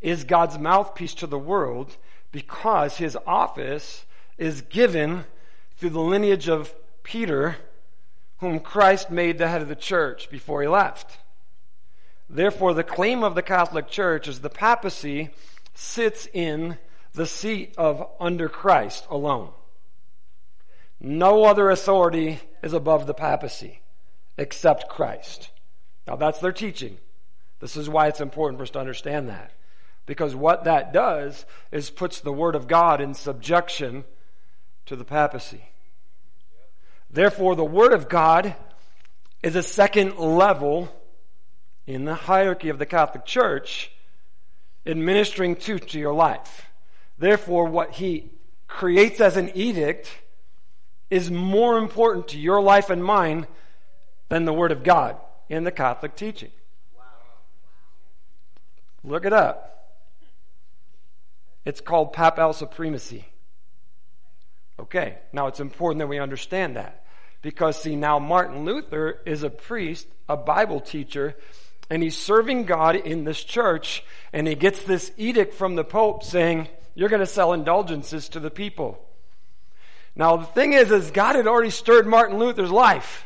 is 0.00 0.24
God's 0.24 0.58
mouthpiece 0.58 1.12
to 1.12 1.26
the 1.26 1.38
world 1.38 1.98
because 2.32 2.96
his 2.96 3.14
office 3.26 4.06
is 4.38 4.62
given 4.62 5.26
through 5.76 5.90
the 5.90 6.00
lineage 6.00 6.48
of 6.48 6.74
Peter, 7.02 7.58
whom 8.38 8.58
Christ 8.58 9.10
made 9.10 9.36
the 9.36 9.48
head 9.48 9.60
of 9.60 9.68
the 9.68 9.76
church 9.76 10.30
before 10.30 10.62
he 10.62 10.68
left. 10.68 11.18
Therefore, 12.30 12.72
the 12.72 12.84
claim 12.84 13.22
of 13.22 13.34
the 13.34 13.42
Catholic 13.42 13.88
Church 13.88 14.28
is 14.28 14.40
the 14.40 14.48
papacy 14.48 15.28
sits 15.74 16.26
in 16.32 16.78
the 17.14 17.26
seat 17.26 17.74
of 17.76 18.06
under 18.20 18.48
Christ 18.48 19.06
alone. 19.10 19.50
No 21.00 21.44
other 21.44 21.70
authority 21.70 22.40
is 22.62 22.72
above 22.72 23.06
the 23.06 23.14
papacy 23.14 23.80
except 24.36 24.88
Christ. 24.88 25.50
Now 26.06 26.16
that's 26.16 26.40
their 26.40 26.52
teaching. 26.52 26.98
This 27.60 27.76
is 27.76 27.88
why 27.88 28.08
it's 28.08 28.20
important 28.20 28.58
for 28.58 28.62
us 28.62 28.70
to 28.70 28.80
understand 28.80 29.28
that. 29.28 29.52
Because 30.06 30.34
what 30.34 30.64
that 30.64 30.92
does 30.92 31.44
is 31.70 31.90
puts 31.90 32.20
the 32.20 32.32
Word 32.32 32.54
of 32.54 32.66
God 32.66 33.00
in 33.00 33.14
subjection 33.14 34.04
to 34.86 34.96
the 34.96 35.04
papacy. 35.04 35.64
Therefore, 37.10 37.56
the 37.56 37.64
Word 37.64 37.92
of 37.92 38.08
God 38.08 38.54
is 39.42 39.54
a 39.54 39.62
second 39.62 40.18
level 40.18 40.88
in 41.86 42.04
the 42.04 42.14
hierarchy 42.14 42.68
of 42.68 42.78
the 42.78 42.86
Catholic 42.86 43.24
Church 43.24 43.90
administering 44.86 45.56
to, 45.56 45.78
to 45.78 45.98
your 45.98 46.14
life. 46.14 46.67
Therefore, 47.18 47.66
what 47.66 47.92
he 47.92 48.30
creates 48.68 49.20
as 49.20 49.36
an 49.36 49.50
edict 49.54 50.10
is 51.10 51.30
more 51.30 51.78
important 51.78 52.28
to 52.28 52.38
your 52.38 52.60
life 52.60 52.90
and 52.90 53.02
mine 53.02 53.46
than 54.28 54.44
the 54.44 54.52
Word 54.52 54.72
of 54.72 54.84
God 54.84 55.16
in 55.48 55.64
the 55.64 55.72
Catholic 55.72 56.14
teaching. 56.14 56.50
Look 59.02 59.24
it 59.24 59.32
up. 59.32 59.64
It's 61.64 61.80
called 61.80 62.12
papal 62.12 62.52
supremacy. 62.52 63.24
Okay, 64.80 65.18
now 65.32 65.48
it's 65.48 65.60
important 65.60 65.98
that 65.98 66.06
we 66.06 66.18
understand 66.18 66.76
that. 66.76 67.04
Because, 67.42 67.80
see, 67.80 67.96
now 67.96 68.18
Martin 68.18 68.64
Luther 68.64 69.20
is 69.24 69.42
a 69.42 69.50
priest, 69.50 70.06
a 70.28 70.36
Bible 70.36 70.80
teacher, 70.80 71.36
and 71.90 72.02
he's 72.02 72.16
serving 72.16 72.64
God 72.64 72.96
in 72.96 73.24
this 73.24 73.42
church, 73.42 74.04
and 74.32 74.46
he 74.46 74.54
gets 74.54 74.82
this 74.82 75.10
edict 75.16 75.54
from 75.54 75.74
the 75.74 75.84
Pope 75.84 76.22
saying, 76.22 76.68
you're 76.98 77.08
going 77.08 77.20
to 77.20 77.26
sell 77.26 77.52
indulgences 77.52 78.28
to 78.30 78.40
the 78.40 78.50
people. 78.50 78.98
Now 80.16 80.36
the 80.36 80.46
thing 80.46 80.72
is, 80.72 80.90
is 80.90 81.12
God 81.12 81.36
had 81.36 81.46
already 81.46 81.70
stirred 81.70 82.08
Martin 82.08 82.40
Luther's 82.40 82.72
life. 82.72 83.24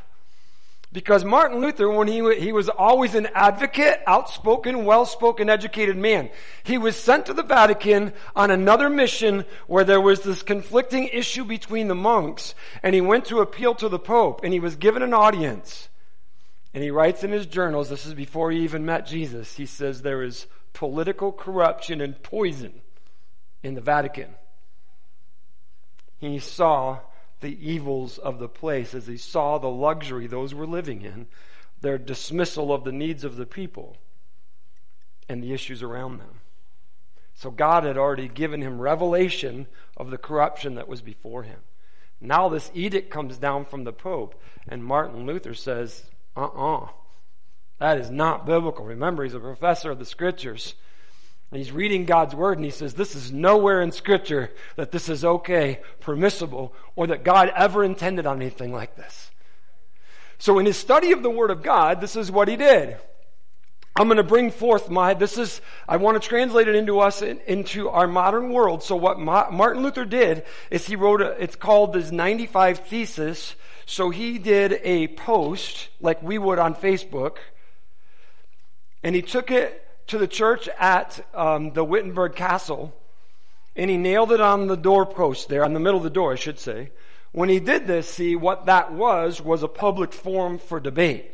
Because 0.93 1.25
Martin 1.25 1.63
Luther, 1.63 1.89
when 1.89 2.07
he, 2.07 2.35
he 2.39 2.53
was 2.53 2.69
always 2.69 3.15
an 3.15 3.29
advocate, 3.35 4.03
outspoken, 4.07 4.85
well-spoken, 4.85 5.49
educated 5.49 5.97
man. 5.97 6.29
He 6.65 6.77
was 6.77 6.97
sent 6.97 7.25
to 7.27 7.33
the 7.33 7.43
Vatican 7.43 8.13
on 8.37 8.51
another 8.51 8.91
mission 8.91 9.47
where 9.67 9.85
there 9.85 10.03
was 10.03 10.21
this 10.21 10.43
conflicting 10.43 11.09
issue 11.09 11.47
between 11.47 11.89
the 11.89 11.95
monks, 11.95 12.55
and 12.83 12.95
he 12.95 13.01
went 13.01 13.25
to 13.27 13.41
appeal 13.41 13.75
to 13.77 13.89
the 13.89 13.99
Pope, 13.99 14.45
and 14.45 14.53
he 14.53 14.61
was 14.61 14.77
given 14.77 15.01
an 15.01 15.15
audience. 15.15 15.89
And 16.75 16.85
he 16.85 16.91
writes 16.91 17.25
in 17.25 17.33
his 17.33 17.47
journals, 17.47 17.89
this 17.89 18.05
is 18.05 18.13
before 18.13 18.51
he 18.51 18.61
even 18.65 18.85
met 18.85 19.07
Jesus, 19.07 19.57
he 19.57 19.65
says 19.65 20.03
there 20.03 20.23
is 20.23 20.47
political 20.75 21.33
corruption 21.33 22.03
and 22.03 22.23
poison 22.23 22.83
in 23.63 23.75
the 23.75 23.81
Vatican. 23.81 24.35
He 26.19 26.39
saw 26.39 27.01
the 27.41 27.59
evils 27.61 28.19
of 28.19 28.39
the 28.39 28.49
place 28.49 28.95
as 28.95 29.07
he 29.07 29.17
saw 29.17 29.59
the 29.59 29.69
luxury 29.69 30.27
those 30.27 30.55
were 30.55 30.67
living 30.67 31.03
in, 31.03 31.27
their 31.81 31.99
dismissal 31.99 32.73
of 32.73 32.85
the 32.85 32.93
needs 32.93 33.25
of 33.25 33.37
the 33.37 33.47
people, 33.47 33.97
and 35.29 35.43
the 35.43 35.53
issues 35.53 35.83
around 35.83 36.19
them. 36.19 36.41
So 37.35 37.51
God 37.51 37.85
had 37.85 37.99
already 37.99 38.29
given 38.29 38.63
him 38.63 38.81
revelation 38.81 39.67
of 39.97 40.11
the 40.11 40.19
corruption 40.19 40.77
that 40.77 40.89
was 40.89 41.03
before 41.03 41.43
him. 41.43 41.59
Now 42.21 42.49
this 42.49 42.71
edict 42.73 43.11
comes 43.11 43.37
down 43.39 43.65
from 43.65 43.85
the 43.85 43.93
Pope, 43.93 44.41
and 44.69 44.85
Martin 44.85 45.27
Luther 45.27 45.55
says, 45.55 46.05
uh 46.37 46.45
uh-uh, 46.45 46.85
uh, 46.85 46.89
that 47.81 47.99
is 47.99 48.11
not 48.11 48.47
biblical. 48.47 48.85
Remember, 48.85 49.25
he's 49.25 49.35
a 49.35 49.41
professor 49.41 49.91
of 49.91 49.99
the 49.99 50.07
scriptures. 50.07 50.77
And 51.53 51.59
he's 51.59 51.71
reading 51.71 52.07
God's 52.07 52.35
word 52.35 52.57
and 52.57 52.65
he 52.65 52.71
says, 52.71 52.95
this 52.95 53.15
is 53.15 53.31
nowhere 53.31 53.83
in 53.83 53.93
scripture 53.93 54.51
that 54.77 54.91
this 54.91 55.11
is 55.11 55.23
okay, 55.23 55.81
permissible, 56.01 56.75
or 56.97 57.07
that 57.09 57.25
God 57.25 57.53
ever 57.55 57.85
intended 57.85 58.25
on 58.27 58.41
anything 58.41 58.73
like 58.73 58.97
this. 58.97 59.31
So 60.39 60.59
in 60.59 60.65
his 60.65 60.79
study 60.79 61.13
of 61.13 61.23
the 61.23 61.29
word 61.29 61.51
of 61.51 61.63
God, 61.63 62.01
this 62.01 62.17
is 62.17 62.33
what 62.33 62.49
he 62.49 62.57
did. 62.57 62.97
I'm 63.95 64.07
going 64.07 64.17
to 64.17 64.23
bring 64.23 64.51
forth 64.51 64.89
my, 64.89 65.13
this 65.13 65.37
is, 65.37 65.61
I 65.87 65.99
want 65.99 66.21
to 66.21 66.27
translate 66.27 66.69
it 66.69 66.75
into 66.75 67.01
us, 67.01 67.21
in, 67.21 67.39
into 67.47 67.91
our 67.91 68.07
modern 68.07 68.51
world. 68.51 68.83
So 68.83 68.97
what 68.97 69.21
Ma, 69.21 69.51
Martin 69.51 69.83
Luther 69.83 70.07
did 70.07 70.45
is 70.71 70.87
he 70.87 70.97
wrote 70.97 71.21
a, 71.21 71.33
it's 71.33 71.55
called 71.55 71.95
his 71.95 72.11
95 72.11 72.79
Thesis. 72.79 73.57
So 73.85 74.09
he 74.09 74.39
did 74.39 74.81
a 74.85 75.09
post, 75.09 75.91
like 76.01 76.23
we 76.23 76.39
would 76.39 76.59
on 76.59 76.75
Facebook, 76.75 77.37
and 79.03 79.15
he 79.15 79.21
took 79.21 79.51
it 79.51 79.87
to 80.13 80.19
the 80.19 80.29
church 80.29 80.69
at 80.79 81.27
um, 81.35 81.73
the 81.73 81.83
Wittenberg 81.83 82.37
Castle, 82.37 82.95
and 83.75 83.89
he 83.91 83.97
nailed 83.97 84.31
it 84.31 84.43
on 84.43 84.67
the 84.67 84.77
doorpost 84.77 85.49
there, 85.49 85.65
on 85.65 85.73
the 85.73 85.81
middle 85.81 85.97
of 85.97 86.05
the 86.05 86.11
door, 86.11 86.33
I 86.33 86.37
should 86.37 86.59
say. 86.59 86.91
When 87.33 87.49
he 87.49 87.59
did 87.59 87.87
this, 87.87 88.11
see, 88.11 88.37
what 88.37 88.67
that 88.67 88.93
was, 88.93 89.41
was 89.41 89.63
a 89.63 89.69
public 89.69 90.13
forum 90.13 90.59
for 90.59 90.81
debate. 90.81 91.31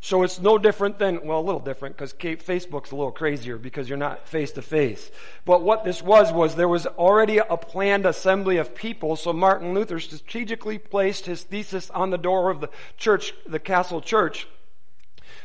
So 0.00 0.22
it's 0.22 0.40
no 0.40 0.56
different 0.56 0.98
than, 0.98 1.26
well, 1.26 1.38
a 1.38 1.42
little 1.42 1.60
different 1.60 1.96
because 1.96 2.14
Facebook's 2.14 2.92
a 2.92 2.96
little 2.96 3.12
crazier 3.12 3.58
because 3.58 3.90
you're 3.90 3.98
not 3.98 4.26
face 4.26 4.52
to 4.52 4.62
face. 4.62 5.10
But 5.44 5.62
what 5.62 5.84
this 5.84 6.02
was, 6.02 6.32
was 6.32 6.54
there 6.54 6.68
was 6.68 6.86
already 6.86 7.38
a 7.38 7.58
planned 7.58 8.06
assembly 8.06 8.56
of 8.56 8.74
people. 8.74 9.16
So 9.16 9.34
Martin 9.34 9.74
Luther 9.74 10.00
strategically 10.00 10.78
placed 10.78 11.26
his 11.26 11.42
thesis 11.42 11.90
on 11.90 12.08
the 12.08 12.16
door 12.16 12.48
of 12.48 12.62
the 12.62 12.70
church, 12.96 13.34
the 13.46 13.58
castle 13.58 14.00
church, 14.00 14.48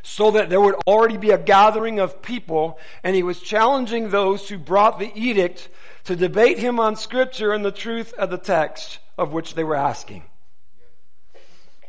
so 0.03 0.31
that 0.31 0.49
there 0.49 0.61
would 0.61 0.75
already 0.87 1.17
be 1.17 1.31
a 1.31 1.37
gathering 1.37 1.99
of 1.99 2.21
people 2.21 2.79
and 3.03 3.15
he 3.15 3.23
was 3.23 3.39
challenging 3.39 4.09
those 4.09 4.47
who 4.49 4.57
brought 4.57 4.99
the 4.99 5.11
edict 5.15 5.69
to 6.05 6.15
debate 6.15 6.57
him 6.57 6.79
on 6.79 6.95
scripture 6.95 7.53
and 7.53 7.63
the 7.63 7.71
truth 7.71 8.13
of 8.13 8.29
the 8.29 8.37
text 8.37 8.99
of 9.17 9.33
which 9.33 9.55
they 9.55 9.63
were 9.63 9.75
asking. 9.75 10.23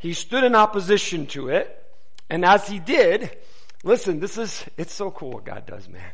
He 0.00 0.12
stood 0.12 0.44
in 0.44 0.54
opposition 0.54 1.26
to 1.28 1.48
it 1.48 1.78
and 2.28 2.44
as 2.44 2.66
he 2.66 2.78
did, 2.78 3.36
listen, 3.84 4.20
this 4.20 4.38
is, 4.38 4.64
it's 4.76 4.94
so 4.94 5.10
cool 5.10 5.32
what 5.32 5.44
God 5.44 5.66
does, 5.66 5.88
man. 5.88 6.12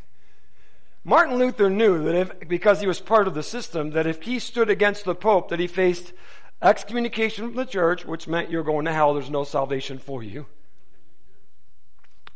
Martin 1.05 1.38
Luther 1.38 1.71
knew 1.71 2.05
that 2.05 2.14
if, 2.14 2.49
because 2.49 2.81
he 2.81 2.87
was 2.87 3.00
part 3.00 3.26
of 3.26 3.35
the 3.35 3.43
system, 3.43 3.93
that 3.93 4.07
if 4.07 4.23
he 4.23 4.38
stood 4.38 4.69
against 4.69 5.05
the 5.05 5.14
Pope, 5.14 5.49
that 5.49 5.61
he 5.61 5.67
faced 5.67 6.12
excommunication 6.61 7.47
from 7.47 7.55
the 7.55 7.64
church, 7.64 8.05
which 8.05 8.28
meant 8.28 8.50
you're 8.50 8.64
going 8.64 8.85
to 8.85 8.93
hell, 8.93 9.14
there's 9.14 9.31
no 9.31 9.45
salvation 9.45 9.99
for 9.99 10.23
you. 10.23 10.47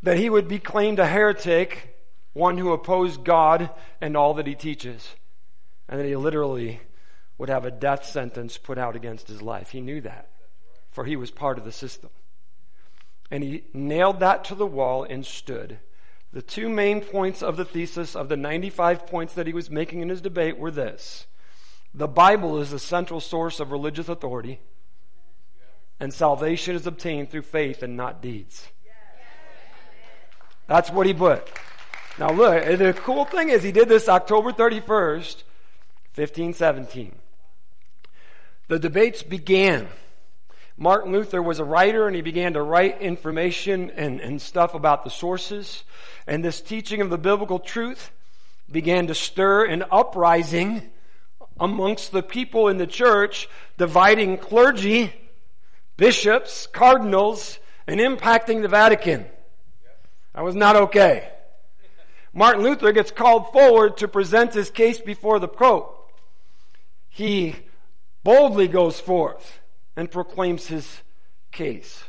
That 0.03 0.19
he 0.19 0.29
would 0.29 0.49
be 0.49 0.59
claimed 0.59 0.99
a 0.99 1.07
heretic, 1.07 1.97
one 2.33 2.59
who 2.59 2.73
opposed 2.73 3.25
God 3.25 3.71
and 4.01 4.17
all 4.17 4.35
that 4.35 4.47
he 4.47 4.55
teaches. 4.55 5.15
And 5.89 6.01
that 6.01 6.07
he 6.07 6.17
literally 6.17 6.81
would 7.39 7.49
have 7.49 7.65
a 7.65 7.71
death 7.71 8.05
sentence 8.05 8.59
put 8.59 8.79
out 8.79 8.97
against 8.97 9.29
his 9.29 9.43
life. 9.43 9.71
He 9.71 9.81
knew 9.81 10.01
that, 10.01 10.29
for 10.91 11.05
he 11.05 11.17
was 11.17 11.31
part 11.31 11.59
of 11.59 11.65
the 11.65 11.73
system 11.73 12.11
and 13.33 13.43
he 13.43 13.65
nailed 13.73 14.21
that 14.21 14.45
to 14.45 14.55
the 14.55 14.67
wall 14.67 15.05
and 15.05 15.25
stood. 15.25 15.79
The 16.35 16.43
two 16.43 16.69
main 16.69 17.01
points 17.01 17.43
of 17.43 17.57
the 17.57 17.65
thesis 17.65 18.15
of 18.15 18.29
the 18.29 18.37
95 18.37 19.07
points 19.07 19.33
that 19.35 19.47
he 19.47 19.55
was 19.55 19.71
making 19.71 20.03
in 20.03 20.11
his 20.11 20.21
debate 20.21 20.59
were 20.59 20.71
this 20.71 21.27
the 21.95 22.07
Bible 22.09 22.59
is 22.61 22.71
the 22.71 22.79
central 22.79 23.21
source 23.21 23.59
of 23.59 23.73
religious 23.73 24.09
authority, 24.09 24.61
and 25.99 26.13
salvation 26.13 26.77
is 26.77 26.87
obtained 26.87 27.31
through 27.31 27.43
faith 27.43 27.83
and 27.83 27.97
not 27.97 28.21
deeds. 28.21 28.69
That's 30.73 30.91
what 30.91 31.07
he 31.07 31.13
put. 31.13 31.47
Now 32.19 32.33
look, 32.33 32.65
the 32.79 32.95
cool 32.95 33.27
thing 33.27 33.51
is 33.51 33.63
he 33.63 33.73
did 33.73 33.91
this 33.91 34.09
October 34.09 34.53
31st, 34.53 35.43
1517. 36.15 37.15
The 38.69 38.79
debates 38.79 39.23
began 39.23 39.89
Martin 40.79 41.13
Luther 41.13 41.43
was 41.43 41.59
a 41.59 41.65
writer 41.65 42.07
and 42.07 42.17
he 42.17 42.23
began 42.23 42.55
to 42.55 42.63
write 42.63 43.03
information 43.03 43.91
and, 43.91 44.19
and 44.23 44.41
stuff 44.41 44.73
about 44.73 45.05
the 45.05 45.11
sources. 45.11 45.85
And 46.27 46.43
this 46.43 46.63
teaching 46.63 47.03
of 47.03 47.11
the 47.11 47.19
biblical 47.19 47.59
truth 47.59 48.11
began 48.71 49.09
to 49.09 49.15
stir 49.15 49.67
an 49.67 49.85
uprising 49.91 50.91
amongst 51.61 52.13
the 52.13 52.23
people 52.23 52.69
in 52.69 52.79
the 52.79 52.87
church, 52.87 53.47
dividing 53.77 54.39
clergy, 54.39 55.13
bishops, 55.99 56.67
cardinals, 56.67 57.59
and 57.87 58.01
impacting 58.01 58.63
the 58.63 58.69
Vatican. 58.69 59.27
That 60.35 60.45
was 60.45 60.55
not 60.55 60.77
okay. 60.77 61.29
Martin 62.33 62.63
Luther 62.63 62.93
gets 62.93 63.11
called 63.11 63.53
forward 63.53 63.99
to 63.99 64.09
present 64.09 64.55
his 64.55 64.71
case 64.71 65.01
before 65.01 65.39
the 65.39 65.49
Pope. 65.49 66.11
He 67.09 67.57
boldly 68.25 68.69
goes 68.69 68.99
forth 68.99 69.61
and 69.97 70.11
proclaims 70.11 70.67
his 70.69 71.03
case. 71.51 72.05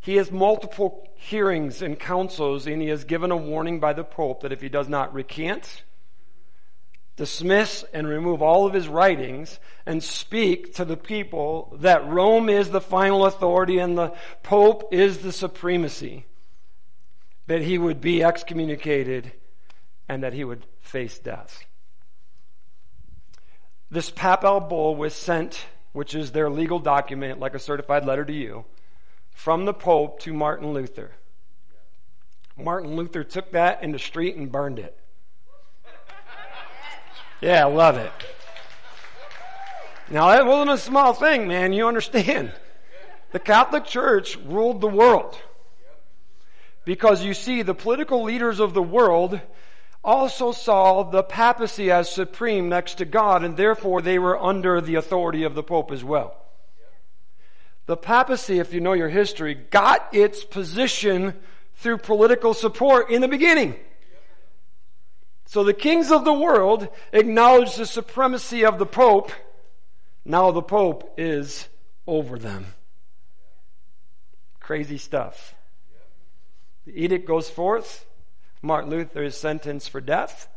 He 0.00 0.16
has 0.16 0.30
multiple 0.30 1.08
hearings 1.16 1.82
and 1.82 1.98
councils, 1.98 2.66
and 2.66 2.80
he 2.80 2.88
has 2.88 3.04
given 3.04 3.30
a 3.30 3.36
warning 3.36 3.80
by 3.80 3.92
the 3.94 4.04
Pope 4.04 4.42
that 4.42 4.52
if 4.52 4.60
he 4.60 4.68
does 4.68 4.88
not 4.88 5.12
recant, 5.14 5.82
dismiss, 7.16 7.84
and 7.92 8.06
remove 8.06 8.40
all 8.42 8.66
of 8.66 8.74
his 8.74 8.88
writings, 8.88 9.58
and 9.84 10.02
speak 10.02 10.74
to 10.74 10.84
the 10.84 10.96
people 10.96 11.76
that 11.80 12.06
Rome 12.06 12.48
is 12.48 12.70
the 12.70 12.80
final 12.80 13.26
authority 13.26 13.78
and 13.78 13.98
the 13.98 14.14
Pope 14.42 14.92
is 14.92 15.18
the 15.18 15.32
supremacy, 15.32 16.26
that 17.48 17.62
he 17.62 17.76
would 17.76 18.00
be 18.00 18.22
excommunicated 18.22 19.32
and 20.08 20.22
that 20.22 20.32
he 20.32 20.44
would 20.44 20.64
face 20.80 21.18
death. 21.18 21.64
This 23.90 24.10
papal 24.10 24.60
bull 24.60 24.94
was 24.94 25.14
sent 25.14 25.66
which 25.92 26.14
is 26.14 26.30
their 26.30 26.50
legal 26.50 26.78
document, 26.78 27.40
like 27.40 27.54
a 27.54 27.58
certified 27.58 28.04
letter 28.04 28.24
to 28.24 28.32
you, 28.32 28.64
from 29.32 29.64
the 29.64 29.74
Pope 29.74 30.20
to 30.20 30.32
Martin 30.32 30.72
Luther. 30.72 31.12
Martin 32.56 32.94
Luther 32.94 33.24
took 33.24 33.52
that 33.52 33.82
in 33.82 33.92
the 33.92 33.98
street 33.98 34.36
and 34.36 34.52
burned 34.52 34.78
it. 34.78 34.98
Yeah, 37.40 37.66
I 37.66 37.68
love 37.68 37.96
it. 37.96 38.12
Now, 40.10 40.28
that 40.28 40.46
wasn't 40.46 40.70
a 40.70 40.78
small 40.78 41.14
thing, 41.14 41.48
man. 41.48 41.72
You 41.72 41.88
understand. 41.88 42.52
The 43.32 43.38
Catholic 43.38 43.84
Church 43.84 44.36
ruled 44.36 44.80
the 44.80 44.88
world. 44.88 45.38
Because 46.88 47.22
you 47.22 47.34
see, 47.34 47.60
the 47.60 47.74
political 47.74 48.22
leaders 48.22 48.60
of 48.60 48.72
the 48.72 48.82
world 48.82 49.38
also 50.02 50.52
saw 50.52 51.02
the 51.02 51.22
papacy 51.22 51.90
as 51.90 52.10
supreme 52.10 52.70
next 52.70 52.94
to 52.94 53.04
God, 53.04 53.44
and 53.44 53.58
therefore 53.58 54.00
they 54.00 54.18
were 54.18 54.42
under 54.42 54.80
the 54.80 54.94
authority 54.94 55.42
of 55.44 55.54
the 55.54 55.62
Pope 55.62 55.92
as 55.92 56.02
well. 56.02 56.34
The 57.84 57.98
papacy, 57.98 58.58
if 58.58 58.72
you 58.72 58.80
know 58.80 58.94
your 58.94 59.10
history, 59.10 59.54
got 59.54 60.08
its 60.14 60.44
position 60.44 61.34
through 61.74 61.98
political 61.98 62.54
support 62.54 63.10
in 63.10 63.20
the 63.20 63.28
beginning. 63.28 63.76
So 65.44 65.64
the 65.64 65.74
kings 65.74 66.10
of 66.10 66.24
the 66.24 66.32
world 66.32 66.88
acknowledged 67.12 67.76
the 67.76 67.84
supremacy 67.84 68.64
of 68.64 68.78
the 68.78 68.86
Pope. 68.86 69.30
Now 70.24 70.52
the 70.52 70.62
Pope 70.62 71.12
is 71.18 71.68
over 72.06 72.38
them. 72.38 72.64
Crazy 74.58 74.96
stuff. 74.96 75.54
The 76.88 77.04
edict 77.04 77.26
goes 77.26 77.50
forth. 77.50 78.06
Martin 78.62 78.88
Luther 78.88 79.22
is 79.22 79.36
sentenced 79.36 79.90
for 79.90 80.00
death. 80.00 80.48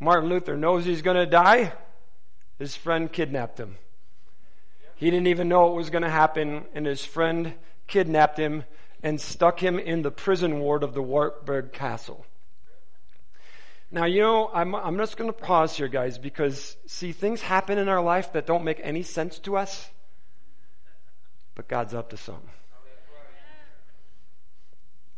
Martin 0.00 0.28
Luther 0.28 0.56
knows 0.56 0.84
he's 0.84 1.00
going 1.00 1.16
to 1.16 1.26
die. 1.26 1.74
His 2.58 2.74
friend 2.74 3.10
kidnapped 3.10 3.60
him. 3.60 3.76
He 4.96 5.12
didn't 5.12 5.28
even 5.28 5.48
know 5.48 5.70
it 5.70 5.76
was 5.76 5.90
going 5.90 6.02
to 6.02 6.10
happen, 6.10 6.64
and 6.74 6.86
his 6.86 7.04
friend 7.04 7.54
kidnapped 7.86 8.36
him 8.36 8.64
and 9.00 9.20
stuck 9.20 9.60
him 9.60 9.78
in 9.78 10.02
the 10.02 10.10
prison 10.10 10.58
ward 10.58 10.82
of 10.82 10.92
the 10.92 11.02
Wartburg 11.02 11.72
Castle. 11.72 12.26
Now, 13.92 14.06
you 14.06 14.22
know, 14.22 14.50
I'm, 14.52 14.74
I'm 14.74 14.96
just 14.98 15.16
going 15.16 15.32
to 15.32 15.38
pause 15.38 15.76
here, 15.76 15.86
guys, 15.86 16.18
because 16.18 16.76
see, 16.86 17.12
things 17.12 17.42
happen 17.42 17.78
in 17.78 17.88
our 17.88 18.02
life 18.02 18.32
that 18.32 18.44
don't 18.44 18.64
make 18.64 18.80
any 18.82 19.04
sense 19.04 19.38
to 19.40 19.56
us, 19.56 19.88
but 21.54 21.68
God's 21.68 21.94
up 21.94 22.10
to 22.10 22.16
something. 22.16 22.50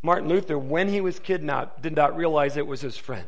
Martin 0.05 0.29
Luther, 0.29 0.59
when 0.59 0.91
he 0.91 1.01
was 1.01 1.19
kidnapped, 1.19 1.81
did 1.81 1.97
not 1.97 2.15
realize 2.15 2.59
it 2.59 2.67
was 2.67 2.83
his 2.83 2.99
friend, 2.99 3.27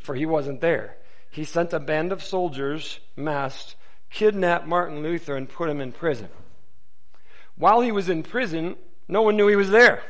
for 0.00 0.14
he 0.14 0.26
wasn't 0.26 0.60
there. 0.60 0.98
He 1.30 1.42
sent 1.42 1.72
a 1.72 1.80
band 1.80 2.12
of 2.12 2.22
soldiers, 2.22 3.00
masked, 3.16 3.76
kidnapped 4.10 4.66
Martin 4.66 5.02
Luther 5.02 5.36
and 5.36 5.48
put 5.48 5.70
him 5.70 5.80
in 5.80 5.90
prison. 5.90 6.28
While 7.56 7.80
he 7.80 7.92
was 7.92 8.10
in 8.10 8.24
prison, 8.24 8.76
no 9.08 9.22
one 9.22 9.38
knew 9.38 9.48
he 9.48 9.56
was 9.56 9.70
there. 9.70 10.02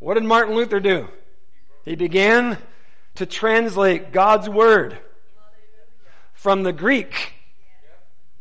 What 0.00 0.14
did 0.14 0.24
Martin 0.24 0.56
Luther 0.56 0.80
do? 0.80 1.06
He 1.84 1.94
began 1.94 2.58
to 3.14 3.24
translate 3.24 4.10
God's 4.10 4.48
word 4.48 4.98
from 6.32 6.64
the 6.64 6.72
Greek, 6.72 7.34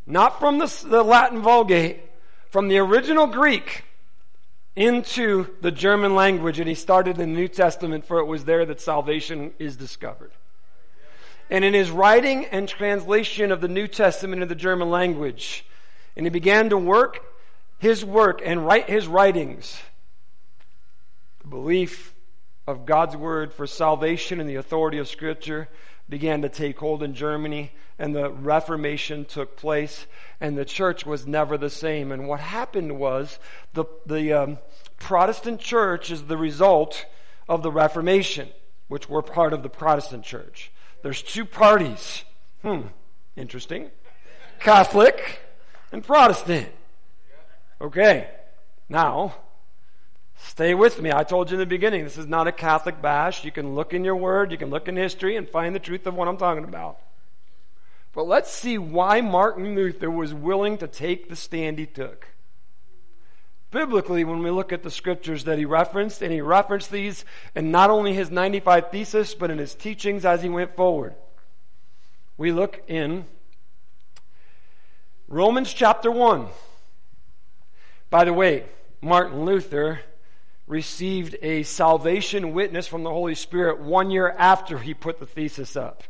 not 0.08 0.40
from 0.40 0.58
the, 0.58 0.86
the 0.88 1.04
Latin 1.04 1.44
Vulgate, 1.44 2.02
from 2.50 2.68
the 2.68 2.80
original 2.80 3.28
Greek 3.28 3.84
into 4.78 5.48
the 5.62 5.72
German 5.72 6.14
language 6.14 6.60
and 6.60 6.70
he 6.70 6.76
started 6.76 7.18
the 7.18 7.26
New 7.26 7.48
Testament, 7.48 8.06
for 8.06 8.20
it 8.20 8.26
was 8.26 8.46
there 8.46 8.64
that 8.64 8.80
salvation 8.80 9.52
is 9.58 9.76
discovered. 9.76 10.32
And 11.50 11.66
in 11.66 11.74
his 11.74 11.90
writing 11.90 12.46
and 12.46 12.70
translation 12.70 13.52
of 13.52 13.60
the 13.60 13.68
New 13.68 13.88
Testament 13.88 14.44
in 14.44 14.48
the 14.48 14.56
German 14.56 14.92
language, 14.92 15.66
and 16.16 16.26
he 16.26 16.30
began 16.30 16.70
to 16.70 16.78
work 16.78 17.22
his 17.80 18.06
work 18.06 18.42
and 18.44 18.66
write 18.66 18.90
his 18.90 19.08
writings, 19.08 19.80
the 21.42 21.48
belief 21.48 22.14
of 22.68 22.86
God's 22.86 23.16
word 23.16 23.54
for 23.54 23.66
salvation 23.66 24.40
and 24.40 24.50
the 24.50 24.56
authority 24.56 25.00
of 25.00 25.08
Scripture 25.08 25.70
began 26.10 26.42
to 26.42 26.50
take 26.50 26.80
hold 26.80 27.04
in 27.04 27.14
Germany, 27.14 27.72
and 28.00 28.16
the 28.16 28.32
Reformation 28.32 29.26
took 29.26 29.58
place, 29.58 30.06
and 30.40 30.58
the 30.58 30.66
church 30.66 31.06
was 31.06 31.28
never 31.28 31.58
the 31.58 31.70
same. 31.70 32.12
And 32.12 32.28
what 32.28 32.40
happened 32.40 32.98
was 32.98 33.40
the, 33.74 33.86
the 34.06 34.34
um, 34.34 34.58
Protestant 34.98 35.60
church 35.60 36.12
is 36.12 36.24
the 36.24 36.38
result 36.38 37.06
of 37.48 37.64
the 37.64 37.72
Reformation, 37.72 38.50
which 38.88 39.10
were 39.10 39.22
part 39.22 39.54
of 39.54 39.64
the 39.64 39.70
Protestant 39.70 40.24
church. 40.24 40.72
There's 41.04 41.22
two 41.22 41.46
parties. 41.46 42.24
Hmm, 42.62 42.82
interesting. 43.36 43.90
Catholic 44.60 45.40
and 45.92 46.04
Protestant. 46.04 46.70
Okay, 47.80 48.28
now, 48.90 49.36
Stay 50.38 50.74
with 50.74 51.02
me. 51.02 51.12
I 51.12 51.24
told 51.24 51.50
you 51.50 51.56
in 51.56 51.60
the 51.60 51.66
beginning, 51.66 52.04
this 52.04 52.18
is 52.18 52.28
not 52.28 52.48
a 52.48 52.52
Catholic 52.52 53.02
bash. 53.02 53.44
You 53.44 53.52
can 53.52 53.76
look 53.76 53.94
in 53.94 54.04
your 54.04 54.16
word, 54.16 54.52
you 54.52 54.58
can 54.58 54.70
look 54.70 54.88
in 54.88 54.96
history 54.96 55.36
and 55.36 55.50
find 55.50 55.74
the 55.74 55.80
truth 55.80 56.06
of 56.06 56.16
what 56.16 56.28
I'm 56.28 56.38
talking 56.38 56.64
about. 56.64 57.00
But 58.14 58.28
let's 58.28 58.52
see 58.52 58.78
why 58.78 59.22
Martin 59.22 59.76
Luther 59.76 60.10
was 60.10 60.34
willing 60.34 60.78
to 60.80 60.88
take 60.88 61.30
the 61.30 61.36
stand 61.36 61.80
he 61.80 61.86
took. 61.86 62.28
Biblically, 63.70 64.24
when 64.24 64.40
we 64.40 64.50
look 64.50 64.72
at 64.72 64.84
the 64.84 64.92
scriptures 64.92 65.44
that 65.44 65.58
he 65.58 65.66
referenced, 65.66 66.22
and 66.22 66.32
he 66.32 66.40
referenced 66.40 66.90
these 66.90 67.26
in 67.54 67.70
not 67.70 67.90
only 67.90 68.14
his 68.14 68.32
95 68.32 68.92
thesis, 68.92 69.36
but 69.36 69.52
in 69.52 69.58
his 69.58 69.76
teachings 69.76 70.24
as 70.24 70.42
he 70.42 70.50
went 70.50 70.76
forward. 70.76 71.16
We 72.38 72.52
look 72.52 72.82
in 72.88 73.26
Romans 75.28 75.74
chapter 75.74 76.10
1. 76.10 76.48
By 78.10 78.24
the 78.24 78.34
way, 78.34 78.64
Martin 79.02 79.44
Luther 79.44 80.00
received 80.66 81.36
a 81.42 81.64
salvation 81.64 82.54
witness 82.54 82.88
from 82.88 83.04
the 83.04 83.10
Holy 83.10 83.36
Spirit 83.36 83.80
one 83.80 84.12
year 84.12 84.34
after 84.38 84.78
he 84.80 84.94
put 84.94 85.20
the 85.20 85.26
thesis 85.26 85.76
up. 85.76 86.04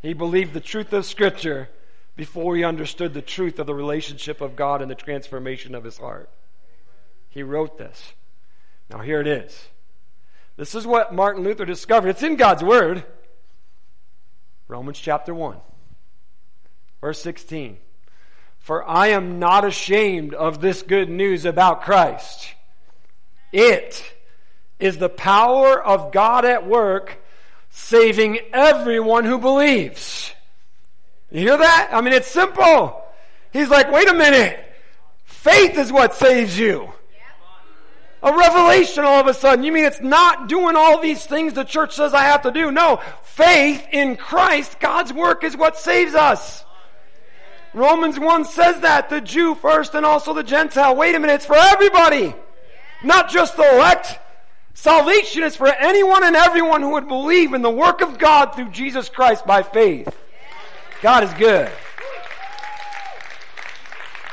He 0.00 0.14
believed 0.14 0.54
the 0.54 0.60
truth 0.60 0.92
of 0.94 1.04
Scripture 1.04 1.68
before 2.16 2.56
he 2.56 2.64
understood 2.64 3.12
the 3.12 3.22
truth 3.22 3.58
of 3.58 3.66
the 3.66 3.74
relationship 3.74 4.40
of 4.40 4.56
God 4.56 4.80
and 4.80 4.90
the 4.90 4.94
transformation 4.94 5.74
of 5.74 5.84
his 5.84 5.98
heart. 5.98 6.30
He 7.32 7.42
wrote 7.42 7.76
this. 7.76 8.12
Now, 8.88 9.00
here 9.00 9.20
it 9.20 9.26
is. 9.26 9.68
This 10.56 10.74
is 10.74 10.86
what 10.86 11.14
Martin 11.14 11.42
Luther 11.42 11.64
discovered. 11.64 12.08
It's 12.08 12.22
in 12.22 12.36
God's 12.36 12.62
Word. 12.62 13.04
Romans 14.68 14.98
chapter 14.98 15.34
1, 15.34 15.56
verse 17.00 17.20
16. 17.20 17.78
For 18.60 18.88
I 18.88 19.08
am 19.08 19.38
not 19.38 19.64
ashamed 19.64 20.34
of 20.34 20.60
this 20.60 20.82
good 20.82 21.10
news 21.10 21.44
about 21.44 21.82
Christ 21.82 22.54
it 23.52 24.02
is 24.80 24.96
the 24.96 25.10
power 25.10 25.80
of 25.80 26.10
God 26.10 26.44
at 26.44 26.66
work 26.66 27.22
saving 27.70 28.38
everyone 28.52 29.24
who 29.24 29.38
believes. 29.38 30.32
You 31.30 31.40
hear 31.40 31.58
that? 31.58 31.90
I 31.92 32.00
mean, 32.00 32.14
it's 32.14 32.30
simple. 32.30 33.00
He's 33.52 33.68
like, 33.68 33.92
wait 33.92 34.08
a 34.08 34.14
minute. 34.14 34.58
Faith 35.24 35.78
is 35.78 35.92
what 35.92 36.14
saves 36.14 36.58
you. 36.58 36.92
A 38.22 38.32
revelation 38.36 39.04
all 39.04 39.20
of 39.20 39.26
a 39.26 39.34
sudden. 39.34 39.64
You 39.64 39.72
mean 39.72 39.84
it's 39.84 40.00
not 40.00 40.48
doing 40.48 40.76
all 40.76 41.00
these 41.00 41.24
things 41.26 41.54
the 41.54 41.64
church 41.64 41.94
says 41.96 42.14
I 42.14 42.22
have 42.22 42.42
to 42.42 42.52
do? 42.52 42.70
No. 42.70 43.00
Faith 43.22 43.86
in 43.90 44.16
Christ, 44.16 44.78
God's 44.78 45.12
work 45.12 45.42
is 45.42 45.56
what 45.56 45.76
saves 45.76 46.14
us. 46.14 46.64
Romans 47.74 48.18
1 48.18 48.44
says 48.44 48.80
that. 48.80 49.08
The 49.08 49.20
Jew 49.20 49.54
first 49.54 49.94
and 49.94 50.06
also 50.06 50.34
the 50.34 50.42
Gentile. 50.42 50.94
Wait 50.94 51.14
a 51.14 51.18
minute. 51.18 51.34
It's 51.34 51.46
for 51.46 51.56
everybody. 51.56 52.34
Not 53.02 53.30
just 53.30 53.56
the 53.56 53.74
elect. 53.74 54.18
Salvation 54.74 55.42
is 55.42 55.56
for 55.56 55.68
anyone 55.68 56.24
and 56.24 56.36
everyone 56.36 56.82
who 56.82 56.90
would 56.90 57.08
believe 57.08 57.54
in 57.54 57.62
the 57.62 57.70
work 57.70 58.02
of 58.02 58.18
God 58.18 58.54
through 58.54 58.70
Jesus 58.70 59.08
Christ 59.08 59.46
by 59.46 59.62
faith. 59.62 60.16
God 61.02 61.24
is 61.24 61.32
good. 61.34 61.70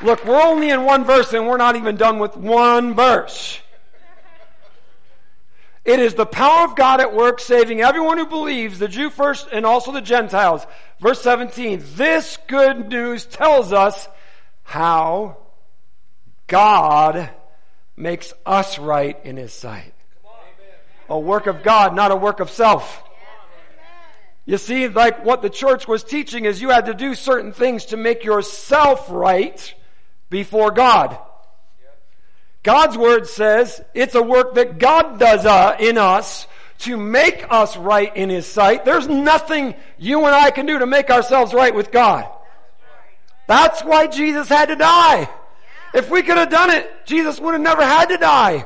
Look, 0.02 0.24
we're 0.26 0.42
only 0.42 0.70
in 0.70 0.86
one 0.86 1.04
verse 1.04 1.34
and 1.34 1.48
we're 1.48 1.58
not 1.58 1.76
even 1.76 1.98
done 1.98 2.20
with 2.20 2.38
one 2.38 2.94
verse. 2.94 3.60
It 5.86 6.00
is 6.00 6.14
the 6.14 6.26
power 6.26 6.66
of 6.66 6.76
God 6.76 7.00
at 7.00 7.16
work 7.16 7.40
saving 7.40 7.82
everyone 7.82 8.18
who 8.18 8.26
believes, 8.26 8.80
the 8.80 8.88
Jew 8.88 9.10
first 9.10 9.48
and 9.52 9.66
also 9.66 9.92
the 9.92 10.02
Gentiles. 10.02 10.66
Verse 11.00 11.22
17. 11.22 11.84
This 11.96 12.38
good 12.48 12.90
news 12.90 13.26
tells 13.26 13.72
us 13.72 14.08
how 14.64 15.38
God 16.48 17.30
makes 17.96 18.34
us 18.46 18.78
right 18.78 19.18
in 19.24 19.38
His 19.38 19.54
sight. 19.54 19.94
A 21.08 21.20
work 21.20 21.48
of 21.48 21.64
God, 21.64 21.96
not 21.96 22.12
a 22.12 22.16
work 22.16 22.40
of 22.40 22.50
self. 22.50 23.04
You 24.46 24.58
see, 24.58 24.88
like 24.88 25.24
what 25.24 25.42
the 25.42 25.50
church 25.50 25.88
was 25.88 26.04
teaching 26.04 26.46
is 26.46 26.62
you 26.62 26.70
had 26.70 26.88
to 26.88 26.94
do 26.94 27.16
certain 27.16 27.54
things 27.54 27.86
to 27.86 27.98
make 27.98 28.24
yourself 28.24 29.08
right 29.10 29.74
before 30.30 30.72
God. 30.72 31.18
God's 32.64 32.98
word 32.98 33.28
says 33.28 33.82
it's 33.94 34.16
a 34.16 34.22
work 34.22 34.56
that 34.56 34.80
God 34.80 35.20
does 35.20 35.46
uh, 35.46 35.78
in 35.80 35.98
us 35.98 36.48
to 36.80 36.98
make 36.98 37.46
us 37.50 37.78
right 37.78 38.16
in 38.16 38.30
His 38.30 38.46
sight. 38.46 38.86
There's 38.86 39.08
nothing 39.08 39.76
you 39.98 40.26
and 40.26 40.36
I 40.36 40.52
can 40.52 40.66
do 40.66 40.80
to 40.80 40.86
make 40.86 41.10
ourselves 41.10 41.54
right 41.54 41.74
with 41.74 41.92
God. 41.92 42.30
That's 43.48 43.84
why 43.84 44.08
Jesus 44.08 44.48
had 44.48 44.68
to 44.70 44.76
die. 44.76 45.30
If 45.94 46.10
we 46.10 46.22
could 46.22 46.38
have 46.38 46.50
done 46.50 46.70
it, 46.70 46.90
Jesus 47.06 47.40
would 47.40 47.54
have 47.54 47.62
never 47.62 47.84
had 47.84 48.10
to 48.10 48.18
die. 48.18 48.66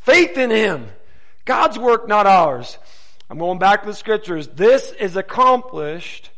Faith 0.00 0.36
in 0.36 0.50
Him. 0.50 0.88
God's 1.44 1.78
work, 1.78 2.08
not 2.08 2.26
ours. 2.26 2.78
I'm 3.28 3.38
going 3.38 3.58
back 3.58 3.82
to 3.82 3.88
the 3.88 3.94
scriptures. 3.94 4.48
This 4.48 4.92
is 4.92 5.16
accomplished 5.16 6.30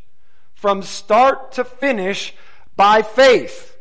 from 0.55 0.83
start 0.83 1.53
to 1.53 1.65
finish 1.65 2.35
by 2.77 3.03
faith. 3.03 3.74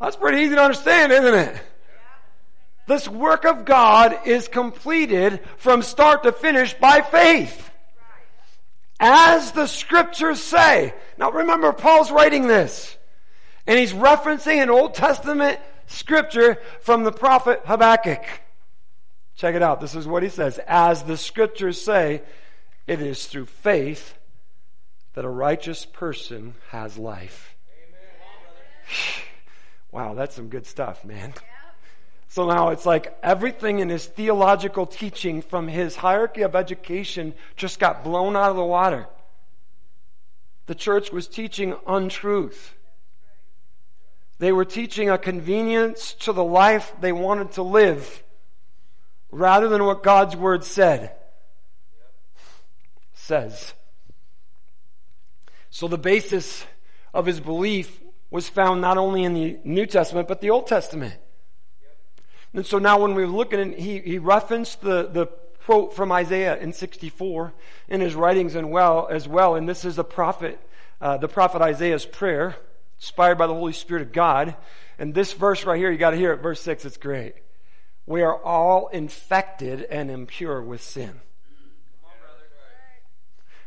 That's 0.00 0.16
pretty 0.16 0.42
easy 0.42 0.54
to 0.54 0.62
understand, 0.62 1.12
isn't 1.12 1.34
it? 1.34 1.62
This 2.86 3.08
work 3.08 3.44
of 3.44 3.64
God 3.64 4.26
is 4.26 4.48
completed 4.48 5.40
from 5.56 5.82
start 5.82 6.22
to 6.22 6.32
finish 6.32 6.74
by 6.74 7.00
faith. 7.00 7.70
As 9.00 9.52
the 9.52 9.66
scriptures 9.66 10.40
say. 10.40 10.94
Now 11.18 11.30
remember, 11.30 11.72
Paul's 11.72 12.10
writing 12.10 12.46
this. 12.46 12.96
And 13.66 13.78
he's 13.78 13.92
referencing 13.92 14.62
an 14.62 14.70
Old 14.70 14.94
Testament 14.94 15.58
scripture 15.86 16.58
from 16.80 17.02
the 17.02 17.12
prophet 17.12 17.62
Habakkuk. 17.64 18.24
Check 19.34 19.54
it 19.54 19.62
out. 19.62 19.80
This 19.80 19.94
is 19.94 20.06
what 20.06 20.22
he 20.22 20.28
says. 20.28 20.58
As 20.66 21.02
the 21.02 21.16
scriptures 21.16 21.80
say, 21.80 22.22
it 22.86 23.02
is 23.02 23.26
through 23.26 23.46
faith 23.46 24.14
that 25.14 25.24
a 25.24 25.28
righteous 25.28 25.84
person 25.84 26.54
has 26.70 26.96
life. 26.96 27.56
Wow, 29.90 30.14
that's 30.14 30.34
some 30.34 30.48
good 30.48 30.66
stuff, 30.66 31.04
man. 31.04 31.34
So 32.28 32.46
now 32.46 32.70
it's 32.70 32.84
like 32.84 33.16
everything 33.22 33.78
in 33.78 33.88
his 33.88 34.06
theological 34.06 34.86
teaching 34.86 35.42
from 35.42 35.68
his 35.68 35.96
hierarchy 35.96 36.42
of 36.42 36.56
education 36.56 37.34
just 37.56 37.78
got 37.78 38.04
blown 38.04 38.36
out 38.36 38.50
of 38.50 38.56
the 38.56 38.64
water. 38.64 39.06
The 40.66 40.74
church 40.74 41.12
was 41.12 41.28
teaching 41.28 41.76
untruth. 41.86 42.74
They 44.38 44.52
were 44.52 44.64
teaching 44.64 45.08
a 45.08 45.16
convenience 45.16 46.14
to 46.20 46.32
the 46.32 46.44
life 46.44 46.92
they 47.00 47.12
wanted 47.12 47.52
to 47.52 47.62
live 47.62 48.22
rather 49.30 49.68
than 49.68 49.84
what 49.84 50.02
God's 50.02 50.36
word 50.36 50.64
said. 50.64 51.12
Says. 53.14 53.72
So 55.70 55.88
the 55.88 55.98
basis 55.98 56.66
of 57.14 57.26
his 57.26 57.40
belief 57.40 58.00
was 58.30 58.48
found 58.48 58.80
not 58.80 58.98
only 58.98 59.24
in 59.24 59.34
the 59.34 59.58
New 59.64 59.86
Testament, 59.86 60.28
but 60.28 60.40
the 60.40 60.50
Old 60.50 60.66
Testament. 60.66 61.14
And 62.52 62.64
so 62.64 62.78
now 62.78 63.00
when 63.00 63.14
we're 63.14 63.26
looking, 63.26 63.60
at, 63.60 63.78
he, 63.78 63.98
he 64.00 64.18
referenced 64.18 64.80
the, 64.80 65.08
the 65.12 65.26
quote 65.64 65.94
from 65.94 66.12
Isaiah 66.12 66.56
in 66.58 66.72
64 66.72 67.52
in 67.88 68.00
his 68.00 68.14
writings 68.14 68.54
and 68.54 68.70
well, 68.70 69.08
as 69.10 69.28
well. 69.28 69.56
And 69.56 69.68
this 69.68 69.84
is 69.84 69.96
the 69.96 70.04
prophet, 70.04 70.58
uh, 71.00 71.18
the 71.18 71.28
prophet 71.28 71.60
Isaiah's 71.60 72.06
prayer 72.06 72.56
inspired 72.98 73.36
by 73.36 73.46
the 73.46 73.54
Holy 73.54 73.72
Spirit 73.72 74.02
of 74.02 74.12
God. 74.12 74.56
And 74.98 75.12
this 75.12 75.32
verse 75.32 75.64
right 75.64 75.76
here, 75.76 75.90
you 75.90 75.98
got 75.98 76.10
to 76.10 76.16
hear 76.16 76.32
it. 76.32 76.38
Verse 76.38 76.60
6, 76.62 76.84
it's 76.84 76.96
great. 76.96 77.34
We 78.06 78.22
are 78.22 78.40
all 78.42 78.88
infected 78.88 79.82
and 79.82 80.10
impure 80.10 80.62
with 80.62 80.80
sin. 80.82 81.20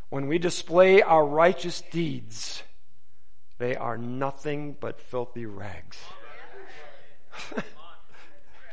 When 0.10 0.28
we 0.28 0.39
display 0.39 1.02
our 1.02 1.24
righteous 1.24 1.84
deeds, 1.91 2.63
they 3.60 3.76
are 3.76 3.98
nothing 3.98 4.76
but 4.80 5.00
filthy 5.00 5.45
rags. 5.45 5.98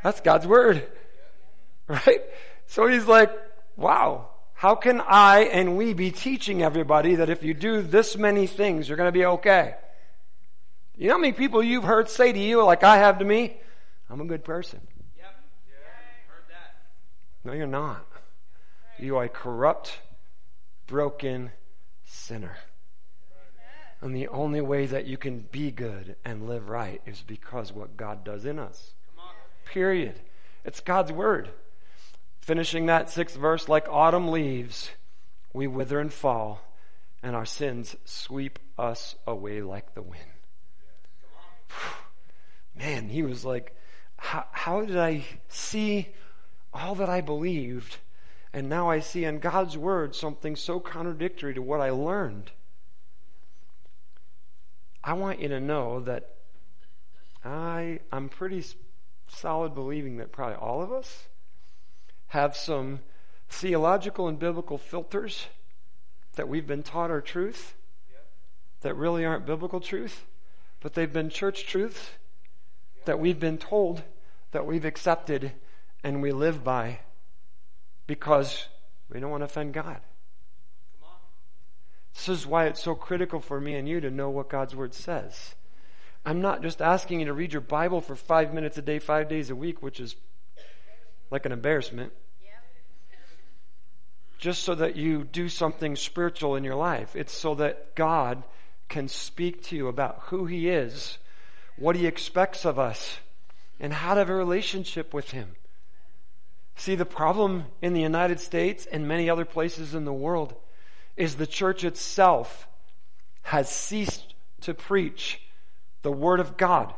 That's 0.02 0.20
God's 0.20 0.46
word. 0.46 0.86
Right? 1.88 2.22
So 2.66 2.86
he's 2.86 3.06
like, 3.06 3.30
wow, 3.76 4.30
how 4.54 4.74
can 4.74 5.00
I 5.00 5.40
and 5.40 5.76
we 5.76 5.92
be 5.92 6.10
teaching 6.10 6.62
everybody 6.62 7.16
that 7.16 7.28
if 7.28 7.42
you 7.42 7.52
do 7.52 7.82
this 7.82 8.16
many 8.16 8.46
things, 8.46 8.88
you're 8.88 8.96
going 8.96 9.08
to 9.08 9.12
be 9.12 9.26
okay? 9.26 9.74
You 10.96 11.08
know 11.08 11.14
how 11.14 11.20
many 11.20 11.32
people 11.32 11.62
you've 11.62 11.84
heard 11.84 12.08
say 12.08 12.32
to 12.32 12.38
you, 12.38 12.64
like 12.64 12.82
I 12.82 12.98
have 12.98 13.18
to 13.18 13.24
me, 13.24 13.56
I'm 14.08 14.20
a 14.20 14.24
good 14.24 14.44
person. 14.44 14.80
Yep. 15.16 15.26
Yeah, 15.68 15.74
heard 16.28 16.44
that. 16.48 16.76
No, 17.44 17.52
you're 17.52 17.66
not. 17.66 18.06
You 18.98 19.16
are 19.16 19.24
a 19.24 19.28
corrupt, 19.28 19.98
broken 20.86 21.50
sinner. 22.04 22.56
And 24.00 24.14
the 24.14 24.28
only 24.28 24.60
way 24.60 24.86
that 24.86 25.06
you 25.06 25.16
can 25.16 25.40
be 25.50 25.70
good 25.70 26.16
and 26.24 26.48
live 26.48 26.68
right 26.68 27.00
is 27.06 27.22
because 27.26 27.72
what 27.72 27.96
God 27.96 28.24
does 28.24 28.44
in 28.44 28.58
us. 28.58 28.92
Period. 29.64 30.20
It's 30.64 30.80
God's 30.80 31.12
word. 31.12 31.50
Finishing 32.40 32.86
that 32.86 33.10
sixth 33.10 33.36
verse, 33.36 33.68
like 33.68 33.88
autumn 33.88 34.28
leaves, 34.28 34.90
we 35.52 35.66
wither 35.66 35.98
and 35.98 36.12
fall, 36.12 36.60
and 37.22 37.34
our 37.34 37.46
sins 37.46 37.96
sweep 38.04 38.58
us 38.78 39.16
away 39.26 39.62
like 39.62 39.94
the 39.94 40.02
wind. 40.02 40.22
Man, 42.76 43.08
he 43.08 43.22
was 43.22 43.44
like, 43.44 43.74
how, 44.18 44.44
how 44.52 44.82
did 44.82 44.98
I 44.98 45.24
see 45.48 46.08
all 46.72 46.94
that 46.96 47.08
I 47.08 47.20
believed? 47.20 47.96
And 48.52 48.68
now 48.68 48.90
I 48.90 49.00
see 49.00 49.24
in 49.24 49.38
God's 49.38 49.76
word 49.76 50.14
something 50.14 50.56
so 50.56 50.78
contradictory 50.78 51.54
to 51.54 51.62
what 51.62 51.80
I 51.80 51.90
learned. 51.90 52.52
I 55.06 55.12
want 55.12 55.40
you 55.40 55.46
to 55.48 55.60
know 55.60 56.00
that 56.00 56.30
I, 57.44 58.00
I'm 58.10 58.28
pretty 58.28 58.64
solid 59.28 59.72
believing 59.72 60.16
that 60.16 60.32
probably 60.32 60.56
all 60.56 60.82
of 60.82 60.92
us 60.92 61.28
have 62.28 62.56
some 62.56 62.98
theological 63.48 64.26
and 64.26 64.36
biblical 64.36 64.78
filters 64.78 65.46
that 66.34 66.48
we've 66.48 66.66
been 66.66 66.82
taught 66.82 67.12
are 67.12 67.20
truth 67.20 67.74
that 68.80 68.94
really 68.94 69.24
aren't 69.24 69.46
biblical 69.46 69.78
truth, 69.78 70.24
but 70.80 70.94
they've 70.94 71.12
been 71.12 71.30
church 71.30 71.66
truths 71.66 72.10
that 73.04 73.20
we've 73.20 73.38
been 73.38 73.58
told 73.58 74.02
that 74.50 74.66
we've 74.66 74.84
accepted 74.84 75.52
and 76.02 76.20
we 76.20 76.32
live 76.32 76.64
by 76.64 76.98
because 78.08 78.66
we 79.08 79.20
don't 79.20 79.30
want 79.30 79.42
to 79.42 79.46
offend 79.46 79.72
God. 79.72 80.00
This 82.16 82.30
is 82.30 82.46
why 82.46 82.64
it's 82.64 82.82
so 82.82 82.94
critical 82.94 83.40
for 83.40 83.60
me 83.60 83.74
and 83.74 83.86
you 83.86 84.00
to 84.00 84.10
know 84.10 84.30
what 84.30 84.48
God's 84.48 84.74
Word 84.74 84.94
says. 84.94 85.54
I'm 86.24 86.40
not 86.40 86.62
just 86.62 86.80
asking 86.80 87.20
you 87.20 87.26
to 87.26 87.34
read 87.34 87.52
your 87.52 87.60
Bible 87.60 88.00
for 88.00 88.16
five 88.16 88.54
minutes 88.54 88.78
a 88.78 88.82
day, 88.82 88.98
five 88.98 89.28
days 89.28 89.50
a 89.50 89.54
week, 89.54 89.82
which 89.82 90.00
is 90.00 90.16
like 91.30 91.44
an 91.44 91.52
embarrassment. 91.52 92.12
Just 94.38 94.64
so 94.64 94.74
that 94.74 94.96
you 94.96 95.24
do 95.24 95.48
something 95.48 95.94
spiritual 95.94 96.56
in 96.56 96.64
your 96.64 96.74
life. 96.74 97.14
It's 97.14 97.34
so 97.34 97.54
that 97.56 97.94
God 97.94 98.42
can 98.88 99.08
speak 99.08 99.62
to 99.64 99.76
you 99.76 99.86
about 99.86 100.20
who 100.26 100.46
He 100.46 100.68
is, 100.68 101.18
what 101.76 101.96
He 101.96 102.06
expects 102.06 102.64
of 102.64 102.78
us, 102.78 103.18
and 103.78 103.92
how 103.92 104.14
to 104.14 104.20
have 104.20 104.30
a 104.30 104.34
relationship 104.34 105.12
with 105.12 105.32
Him. 105.32 105.54
See, 106.76 106.94
the 106.94 107.04
problem 107.04 107.66
in 107.82 107.92
the 107.92 108.00
United 108.00 108.40
States 108.40 108.86
and 108.86 109.06
many 109.06 109.28
other 109.28 109.44
places 109.44 109.94
in 109.94 110.04
the 110.04 110.12
world 110.12 110.54
is 111.16 111.36
the 111.36 111.46
church 111.46 111.84
itself 111.84 112.66
has 113.42 113.68
ceased 113.68 114.34
to 114.62 114.74
preach 114.74 115.40
the 116.02 116.12
Word 116.12 116.40
of 116.40 116.56
God. 116.56 116.92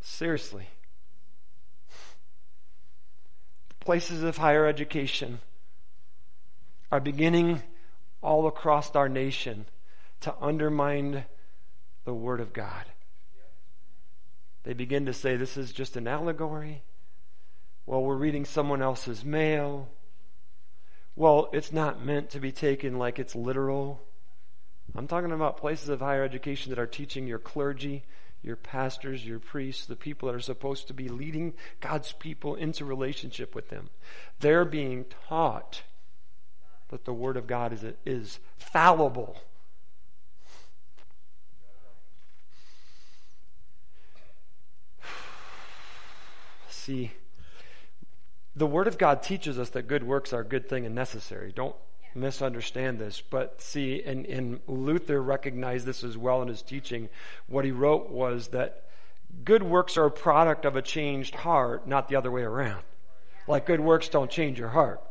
Seriously 0.00 0.68
places 3.86 4.24
of 4.24 4.36
higher 4.36 4.66
education 4.66 5.38
are 6.90 6.98
beginning 6.98 7.62
all 8.20 8.48
across 8.48 8.94
our 8.96 9.08
nation 9.08 9.64
to 10.20 10.34
undermine 10.40 11.24
the 12.04 12.12
Word 12.12 12.40
of 12.40 12.52
God. 12.52 12.84
They 14.64 14.74
begin 14.74 15.06
to 15.06 15.12
say 15.12 15.36
this 15.36 15.56
is 15.56 15.72
just 15.72 15.96
an 15.96 16.08
allegory. 16.08 16.82
Well, 17.86 18.02
we're 18.02 18.16
reading 18.16 18.44
someone 18.44 18.82
else's 18.82 19.24
mail. 19.24 19.88
Well, 21.16 21.48
it's 21.52 21.72
not 21.72 22.04
meant 22.04 22.30
to 22.30 22.40
be 22.40 22.52
taken 22.52 22.98
like 22.98 23.18
it's 23.18 23.34
literal. 23.34 24.00
I'm 24.94 25.08
talking 25.08 25.32
about 25.32 25.56
places 25.56 25.88
of 25.88 26.00
higher 26.00 26.22
education 26.22 26.70
that 26.70 26.78
are 26.78 26.86
teaching 26.86 27.26
your 27.26 27.38
clergy 27.38 28.04
your 28.46 28.56
pastors, 28.56 29.26
your 29.26 29.38
priests, 29.40 29.86
the 29.86 29.96
people 29.96 30.28
that 30.28 30.34
are 30.36 30.40
supposed 30.40 30.86
to 30.86 30.94
be 30.94 31.08
leading 31.08 31.54
God's 31.80 32.12
people 32.12 32.54
into 32.54 32.84
relationship 32.84 33.54
with 33.56 33.70
them. 33.70 33.90
They're 34.38 34.64
being 34.64 35.06
taught 35.28 35.82
that 36.88 37.04
the 37.04 37.12
Word 37.12 37.36
of 37.36 37.48
God 37.48 37.72
is, 37.72 37.84
is 38.04 38.38
fallible. 38.56 39.42
See, 46.68 47.10
the 48.56 48.66
Word 48.66 48.88
of 48.88 48.98
God 48.98 49.22
teaches 49.22 49.58
us 49.58 49.70
that 49.70 49.86
good 49.86 50.02
works 50.02 50.32
are 50.32 50.40
a 50.40 50.44
good 50.44 50.68
thing 50.68 50.86
and 50.86 50.94
necessary. 50.94 51.52
Don't 51.54 51.76
misunderstand 52.14 52.98
this. 52.98 53.20
But 53.20 53.60
see, 53.60 54.02
and, 54.04 54.24
and 54.26 54.60
Luther 54.66 55.22
recognized 55.22 55.86
this 55.86 56.02
as 56.02 56.16
well 56.16 56.42
in 56.42 56.48
his 56.48 56.62
teaching. 56.62 57.08
What 57.46 57.64
he 57.64 57.70
wrote 57.70 58.10
was 58.10 58.48
that 58.48 58.84
good 59.44 59.62
works 59.62 59.96
are 59.96 60.06
a 60.06 60.10
product 60.10 60.64
of 60.64 60.74
a 60.74 60.82
changed 60.82 61.34
heart, 61.34 61.86
not 61.86 62.08
the 62.08 62.16
other 62.16 62.30
way 62.30 62.42
around. 62.42 62.82
Like 63.46 63.66
good 63.66 63.80
works 63.80 64.08
don't 64.08 64.30
change 64.30 64.58
your 64.58 64.70
heart. 64.70 65.02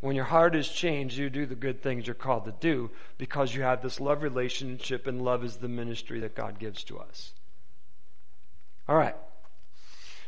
When 0.00 0.16
your 0.16 0.24
heart 0.24 0.56
is 0.56 0.68
changed, 0.68 1.16
you 1.16 1.30
do 1.30 1.46
the 1.46 1.54
good 1.54 1.80
things 1.80 2.08
you're 2.08 2.14
called 2.14 2.44
to 2.46 2.54
do 2.58 2.90
because 3.18 3.54
you 3.54 3.62
have 3.62 3.82
this 3.82 4.00
love 4.00 4.24
relationship, 4.24 5.06
and 5.06 5.22
love 5.22 5.44
is 5.44 5.58
the 5.58 5.68
ministry 5.68 6.18
that 6.20 6.34
God 6.34 6.58
gives 6.58 6.82
to 6.84 6.98
us. 6.98 7.32
All 8.88 8.96
right. 8.96 9.14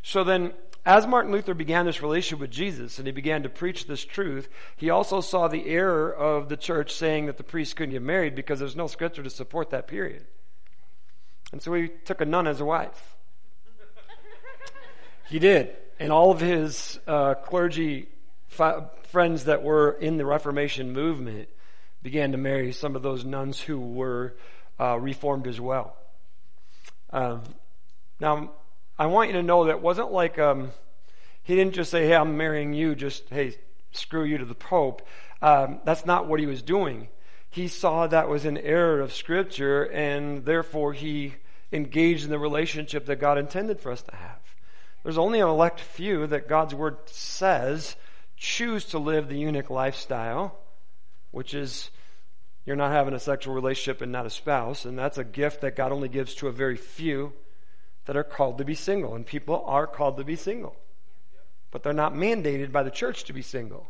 So 0.05 0.23
then, 0.23 0.53
as 0.87 1.07
Martin 1.07 1.33
Luther 1.33 1.55
began 1.55 1.87
this 1.87 2.03
relationship 2.03 2.41
with 2.41 2.51
Jesus 2.51 2.99
and 2.99 3.07
he 3.07 3.13
began 3.13 3.43
to 3.43 3.49
preach 3.49 3.87
this 3.87 4.05
truth, 4.05 4.49
he 4.77 4.91
also 4.91 5.21
saw 5.21 5.49
the 5.49 5.67
error 5.67 6.13
of 6.13 6.49
the 6.49 6.57
church 6.57 6.93
saying 6.93 7.27
that 7.27 7.39
the 7.39 7.43
priest 7.43 7.77
couldn't 7.77 7.93
get 7.93 8.03
married 8.03 8.35
because 8.35 8.59
there's 8.59 8.77
no 8.77 8.87
scripture 8.87 9.23
to 9.23 9.31
support 9.31 9.71
that 9.71 9.87
period. 9.87 10.27
And 11.53 11.63
so 11.63 11.73
he 11.73 11.89
took 11.89 12.21
a 12.21 12.27
nun 12.27 12.47
as 12.47 12.61
a 12.61 12.65
wife. 12.65 13.17
he 15.31 15.39
did. 15.39 15.75
And 15.99 16.13
all 16.13 16.31
of 16.31 16.41
his 16.41 16.99
uh, 17.07 17.35
clergy 17.35 18.09
fi- 18.49 18.85
friends 19.05 19.45
that 19.45 19.63
were 19.63 19.93
in 19.93 20.17
the 20.19 20.27
Reformation 20.27 20.93
movement 20.93 21.49
began 22.03 22.33
to 22.33 22.39
marry 22.39 22.73
some 22.73 22.95
of 22.95 23.03
those 23.03 23.25
nuns 23.25 23.61
who 23.61 23.79
were 23.81 24.35
uh, 24.79 24.99
reformed 24.99 25.47
as 25.47 25.59
well. 25.59 25.97
Um, 27.11 27.43
now, 28.21 28.51
I 28.99 29.07
want 29.07 29.31
you 29.31 29.35
to 29.35 29.43
know 29.43 29.65
that 29.65 29.73
it 29.73 29.81
wasn't 29.81 30.13
like 30.13 30.39
um, 30.39 30.71
he 31.43 31.57
didn't 31.57 31.75
just 31.75 31.91
say, 31.91 32.07
"Hey, 32.07 32.15
I'm 32.15 32.37
marrying 32.37 32.73
you." 32.73 32.95
Just 32.95 33.29
hey, 33.29 33.57
screw 33.93 34.25
you 34.25 34.39
to 34.39 34.45
the 34.45 34.55
Pope. 34.55 35.03
Um, 35.43 35.81
that's 35.85 36.07
not 36.07 36.29
what 36.29 36.41
he 36.41 36.47
was 36.47 36.63
doing. 36.63 37.09
He 37.51 37.69
saw 37.69 38.07
that 38.07 38.29
was 38.29 38.45
an 38.45 38.59
error 38.59 39.01
of 39.01 39.13
Scripture, 39.13 39.85
and 39.85 40.45
therefore 40.45 40.93
he 40.93 41.35
engaged 41.73 42.25
in 42.25 42.31
the 42.31 42.39
relationship 42.39 43.07
that 43.07 43.17
God 43.17 43.37
intended 43.37 43.81
for 43.81 43.91
us 43.91 44.03
to 44.03 44.15
have. 44.15 44.39
There's 45.03 45.19
only 45.19 45.41
an 45.41 45.49
elect 45.49 45.81
few 45.81 46.27
that 46.29 46.49
God's 46.49 46.75
Word 46.75 46.97
says 47.07 47.97
choose 48.37 48.85
to 48.87 48.99
live 48.99 49.29
the 49.29 49.39
eunuch 49.39 49.71
lifestyle, 49.71 50.59
which 51.31 51.53
is 51.53 51.91
you're 52.65 52.77
not 52.77 52.93
having 52.93 53.15
a 53.15 53.21
sexual 53.21 53.55
relationship 53.55 54.01
and 54.01 54.13
not 54.13 54.27
a 54.27 54.31
spouse, 54.31 54.85
and 54.85 54.99
that's 54.99 55.19
a 55.19 55.25
gift 55.25 55.61
that 55.61 55.77
God 55.77 55.93
only 55.93 56.09
gives 56.09 56.35
to 56.37 56.49
a 56.49 56.53
very 56.53 56.77
few 56.77 57.33
that 58.07 58.17
are 58.17 58.25
called 58.25 58.59
to 58.59 58.65
be 58.65 58.75
single, 58.75 59.15
and 59.15 59.25
people 59.27 59.63
are 59.67 59.87
called 59.87 60.17
to 60.19 60.25
be 60.25 60.37
single. 60.37 60.77
But 61.71 61.83
they're 61.83 61.93
not 61.93 62.15
mandated 62.15 62.71
by 62.71 62.83
the 62.83 62.91
church 62.91 63.25
to 63.25 63.33
be 63.33 63.43
single. 63.43 63.89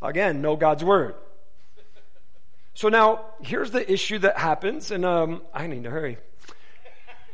Again, 0.00 0.42
know 0.42 0.56
God's 0.56 0.84
word. 0.84 1.14
So 2.74 2.88
now, 2.88 3.26
here's 3.42 3.70
the 3.70 3.90
issue 3.90 4.18
that 4.18 4.38
happens, 4.38 4.90
and 4.90 5.04
um, 5.04 5.42
I 5.52 5.66
need 5.66 5.84
to 5.84 5.90
hurry. 5.90 6.18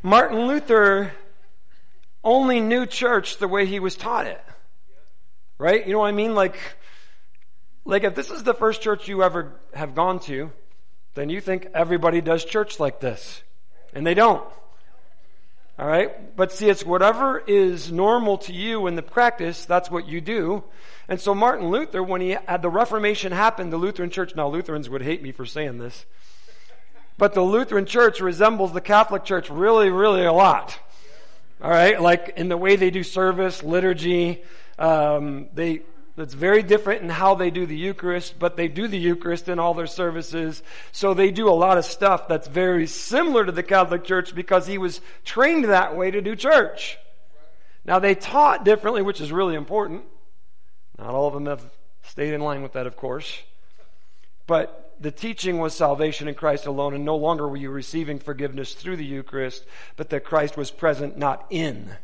Martin 0.03 0.47
Luther 0.47 1.13
only 2.25 2.61
knew 2.61 2.87
church 2.87 3.39
the 3.39 3.49
way 3.49 3.67
he 3.67 3.81
was 3.81 3.97
taught 3.97 4.27
it. 4.27 4.43
Right? 5.59 5.87
You 5.87 5.93
know 5.93 6.01
what 6.01 6.09
I 6.09 6.13
mean? 6.13 6.35
Like, 6.35 6.57
like 7.85 8.05
if 8.05 8.15
this 8.15 8.31
is 8.31 8.43
the 8.45 8.55
first 8.55 8.83
church 8.83 9.09
you 9.09 9.23
ever 9.23 9.61
have 9.75 9.95
gone 9.95 10.21
to, 10.21 10.53
then 11.15 11.31
you 11.31 11.41
think 11.41 11.69
everybody 11.75 12.21
does 12.21 12.45
church 12.45 12.79
like 12.79 13.01
this. 13.01 13.43
And 13.93 14.07
they 14.07 14.15
don't. 14.15 14.45
All 15.79 15.87
right? 15.87 16.35
But 16.37 16.53
see, 16.53 16.69
it's 16.69 16.85
whatever 16.85 17.39
is 17.39 17.93
normal 17.93 18.39
to 18.39 18.53
you 18.53 18.87
in 18.87 18.97
the 18.97 19.03
practice, 19.03 19.65
that's 19.65 19.91
what 19.91 20.09
you 20.09 20.21
do. 20.21 20.65
And 21.09 21.21
so 21.21 21.35
Martin 21.35 21.69
Luther, 21.69 22.03
when 22.03 22.21
he 22.21 22.37
had 22.47 22.63
the 22.63 22.71
Reformation 22.71 23.33
happen, 23.33 23.71
the 23.71 23.77
Lutheran 23.77 24.11
church, 24.11 24.35
now 24.35 24.49
Lutherans 24.49 24.91
would 24.91 25.03
hate 25.03 25.23
me 25.23 25.33
for 25.33 25.47
saying 25.47 25.79
this. 25.79 26.05
But 27.17 27.35
the 27.35 27.43
Lutheran 27.43 27.85
Church 27.85 28.21
resembles 28.21 28.73
the 28.73 28.81
Catholic 28.81 29.25
Church 29.25 29.51
really, 29.51 29.91
really 29.91 30.25
a 30.25 30.33
lot. 30.33 30.79
All 31.61 31.71
right, 31.71 32.01
like 32.01 32.35
in 32.37 32.49
the 32.49 32.57
way 32.57 32.77
they 32.77 32.91
do 32.91 33.03
service, 33.03 33.65
liturgy, 33.65 34.45
um, 34.79 35.49
they 35.53 35.83
it's 36.21 36.35
very 36.35 36.63
different 36.63 37.03
in 37.03 37.09
how 37.09 37.35
they 37.35 37.51
do 37.51 37.67
the 37.67 37.77
Eucharist, 37.77 38.39
but 38.39 38.57
they 38.57 38.69
do 38.69 38.89
the 38.89 38.99
Eucharist 38.99 39.49
in 39.49 39.59
all 39.59 39.75
their 39.75 39.87
services. 39.87 40.63
So 40.93 41.15
they 41.15 41.31
do 41.31 41.49
a 41.49 41.51
lot 41.51 41.79
of 41.79 41.85
stuff 41.85 42.29
that's 42.29 42.49
very 42.49 42.87
similar 42.87 43.45
to 43.45 43.53
the 43.53 43.63
Catholic 43.63 44.05
Church 44.05 44.35
because 44.35 44.67
he 44.67 44.79
was 44.79 45.01
trained 45.25 45.67
that 45.67 45.97
way 45.97 46.11
to 46.11 46.21
do 46.21 46.35
church. 46.35 46.99
Now 47.85 47.99
they 47.99 48.15
taught 48.15 48.65
differently, 48.65 49.03
which 49.03 49.21
is 49.21 49.33
really 49.33 49.55
important. 49.55 50.03
Not 50.99 51.15
all 51.15 51.29
of 51.29 51.35
them 51.35 51.47
have 51.47 51.65
stayed 52.03 52.35
in 52.35 52.41
line 52.41 52.63
with 52.63 52.73
that, 52.73 52.87
of 52.87 52.97
course. 52.97 53.43
But 54.47 54.95
the 54.99 55.11
teaching 55.13 55.59
was 55.59 55.75
salvation 55.75 56.27
in 56.27 56.35
Christ 56.35 56.67
alone, 56.67 56.95
and 56.95 57.05
no 57.05 57.17
longer 57.17 57.47
were 57.47 57.57
you 57.57 57.71
receiving 57.71 58.19
forgiveness 58.19 58.75
through 58.75 58.97
the 58.97 59.05
Eucharist, 59.05 59.65
but 59.97 60.11
that 60.11 60.25
Christ 60.25 60.57
was 60.57 60.71
present, 60.71 61.17
not 61.17 61.47
in. 61.51 61.97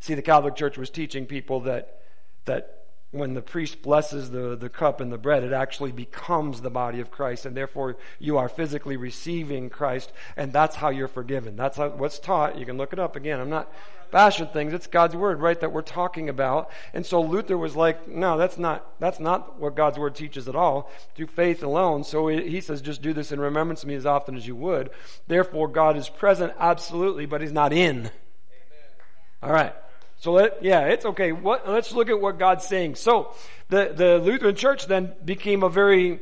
See, 0.00 0.14
the 0.14 0.22
Catholic 0.22 0.56
Church 0.56 0.76
was 0.76 0.90
teaching 0.90 1.26
people 1.26 1.60
that, 1.60 2.00
that 2.46 2.79
when 3.12 3.34
the 3.34 3.42
priest 3.42 3.82
blesses 3.82 4.30
the, 4.30 4.56
the 4.56 4.68
cup 4.68 5.00
and 5.00 5.12
the 5.12 5.18
bread, 5.18 5.42
it 5.42 5.52
actually 5.52 5.90
becomes 5.90 6.60
the 6.60 6.70
body 6.70 7.00
of 7.00 7.10
Christ, 7.10 7.44
and 7.44 7.56
therefore 7.56 7.96
you 8.18 8.38
are 8.38 8.48
physically 8.48 8.96
receiving 8.96 9.68
Christ, 9.68 10.12
and 10.36 10.52
that's 10.52 10.76
how 10.76 10.90
you're 10.90 11.08
forgiven. 11.08 11.56
That's 11.56 11.76
how, 11.76 11.88
what's 11.88 12.18
taught. 12.20 12.58
You 12.58 12.66
can 12.66 12.76
look 12.76 12.92
it 12.92 13.00
up 13.00 13.16
again. 13.16 13.40
I'm 13.40 13.50
not 13.50 13.72
bashing 14.12 14.46
things. 14.48 14.72
It's 14.72 14.86
God's 14.86 15.16
word, 15.16 15.40
right, 15.40 15.58
that 15.60 15.72
we're 15.72 15.82
talking 15.82 16.28
about. 16.28 16.70
And 16.94 17.04
so 17.04 17.20
Luther 17.20 17.58
was 17.58 17.76
like, 17.76 18.08
no, 18.08 18.36
that's 18.36 18.58
not, 18.58 18.98
that's 19.00 19.20
not 19.20 19.58
what 19.58 19.76
God's 19.76 19.98
word 19.98 20.14
teaches 20.14 20.48
at 20.48 20.56
all. 20.56 20.90
Through 21.14 21.28
faith 21.28 21.62
alone. 21.62 22.04
So 22.04 22.28
he 22.28 22.60
says, 22.60 22.80
just 22.80 23.02
do 23.02 23.12
this 23.12 23.32
in 23.32 23.40
remembrance 23.40 23.82
of 23.82 23.88
me 23.88 23.94
as 23.94 24.06
often 24.06 24.36
as 24.36 24.46
you 24.46 24.56
would. 24.56 24.90
Therefore, 25.26 25.68
God 25.68 25.96
is 25.96 26.08
present, 26.08 26.52
absolutely, 26.58 27.26
but 27.26 27.40
he's 27.40 27.52
not 27.52 27.72
in. 27.72 28.10
All 29.42 29.52
right. 29.52 29.74
So 30.20 30.32
let, 30.32 30.62
yeah, 30.62 30.82
it's 30.82 31.06
okay. 31.06 31.32
What, 31.32 31.66
let's 31.66 31.92
look 31.92 32.10
at 32.10 32.20
what 32.20 32.38
God's 32.38 32.66
saying. 32.66 32.96
So 32.96 33.34
the, 33.70 33.92
the 33.94 34.18
Lutheran 34.18 34.54
church 34.54 34.86
then 34.86 35.14
became 35.24 35.62
a 35.62 35.70
very, 35.70 36.20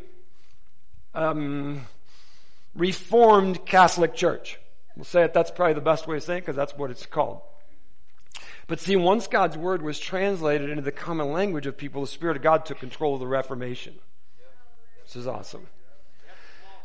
um, 1.16 1.82
reformed 2.76 3.66
Catholic 3.66 4.14
church. 4.14 4.60
We'll 4.94 5.04
say 5.04 5.24
it, 5.24 5.34
that's 5.34 5.50
probably 5.50 5.74
the 5.74 5.80
best 5.80 6.06
way 6.06 6.16
to 6.16 6.20
say 6.20 6.36
it 6.36 6.42
because 6.42 6.54
that's 6.54 6.76
what 6.76 6.92
it's 6.92 7.06
called. 7.06 7.40
But 8.68 8.78
see, 8.78 8.94
once 8.94 9.26
God's 9.26 9.56
word 9.56 9.82
was 9.82 9.98
translated 9.98 10.70
into 10.70 10.82
the 10.82 10.92
common 10.92 11.32
language 11.32 11.66
of 11.66 11.76
people, 11.76 12.02
the 12.02 12.06
Spirit 12.06 12.36
of 12.36 12.42
God 12.42 12.66
took 12.66 12.78
control 12.78 13.14
of 13.14 13.20
the 13.20 13.26
Reformation. 13.26 13.94
This 15.04 15.16
is 15.16 15.26
awesome. 15.26 15.66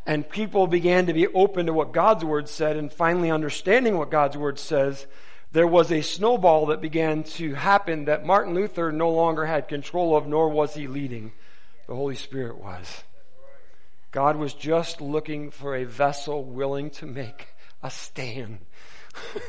And 0.07 0.27
people 0.27 0.65
began 0.65 1.05
to 1.05 1.13
be 1.13 1.27
open 1.27 1.67
to 1.67 1.73
what 1.73 1.91
God's 1.91 2.25
word 2.25 2.49
said 2.49 2.75
and 2.75 2.91
finally 2.91 3.29
understanding 3.29 3.99
what 3.99 4.09
God's 4.09 4.35
word 4.35 4.57
says 4.57 5.05
there 5.53 5.67
was 5.67 5.91
a 5.91 6.01
snowball 6.01 6.65
that 6.67 6.81
began 6.81 7.23
to 7.23 7.53
happen 7.53 8.05
that 8.05 8.25
Martin 8.25 8.55
Luther 8.55 8.91
no 8.91 9.11
longer 9.11 9.45
had 9.45 9.67
control 9.67 10.17
of, 10.17 10.27
nor 10.27 10.49
was 10.49 10.73
he 10.73 10.87
leading. 10.87 11.31
The 11.87 11.95
Holy 11.95 12.15
Spirit 12.15 12.57
was. 12.57 13.03
God 14.11 14.35
was 14.35 14.55
just 14.55 14.99
looking 14.99 15.51
for 15.51 15.75
a 15.75 15.83
vessel 15.85 16.43
willing 16.43 16.89
to 16.91 17.05
make 17.05 17.49
a 17.83 17.91
stand. 17.91 18.61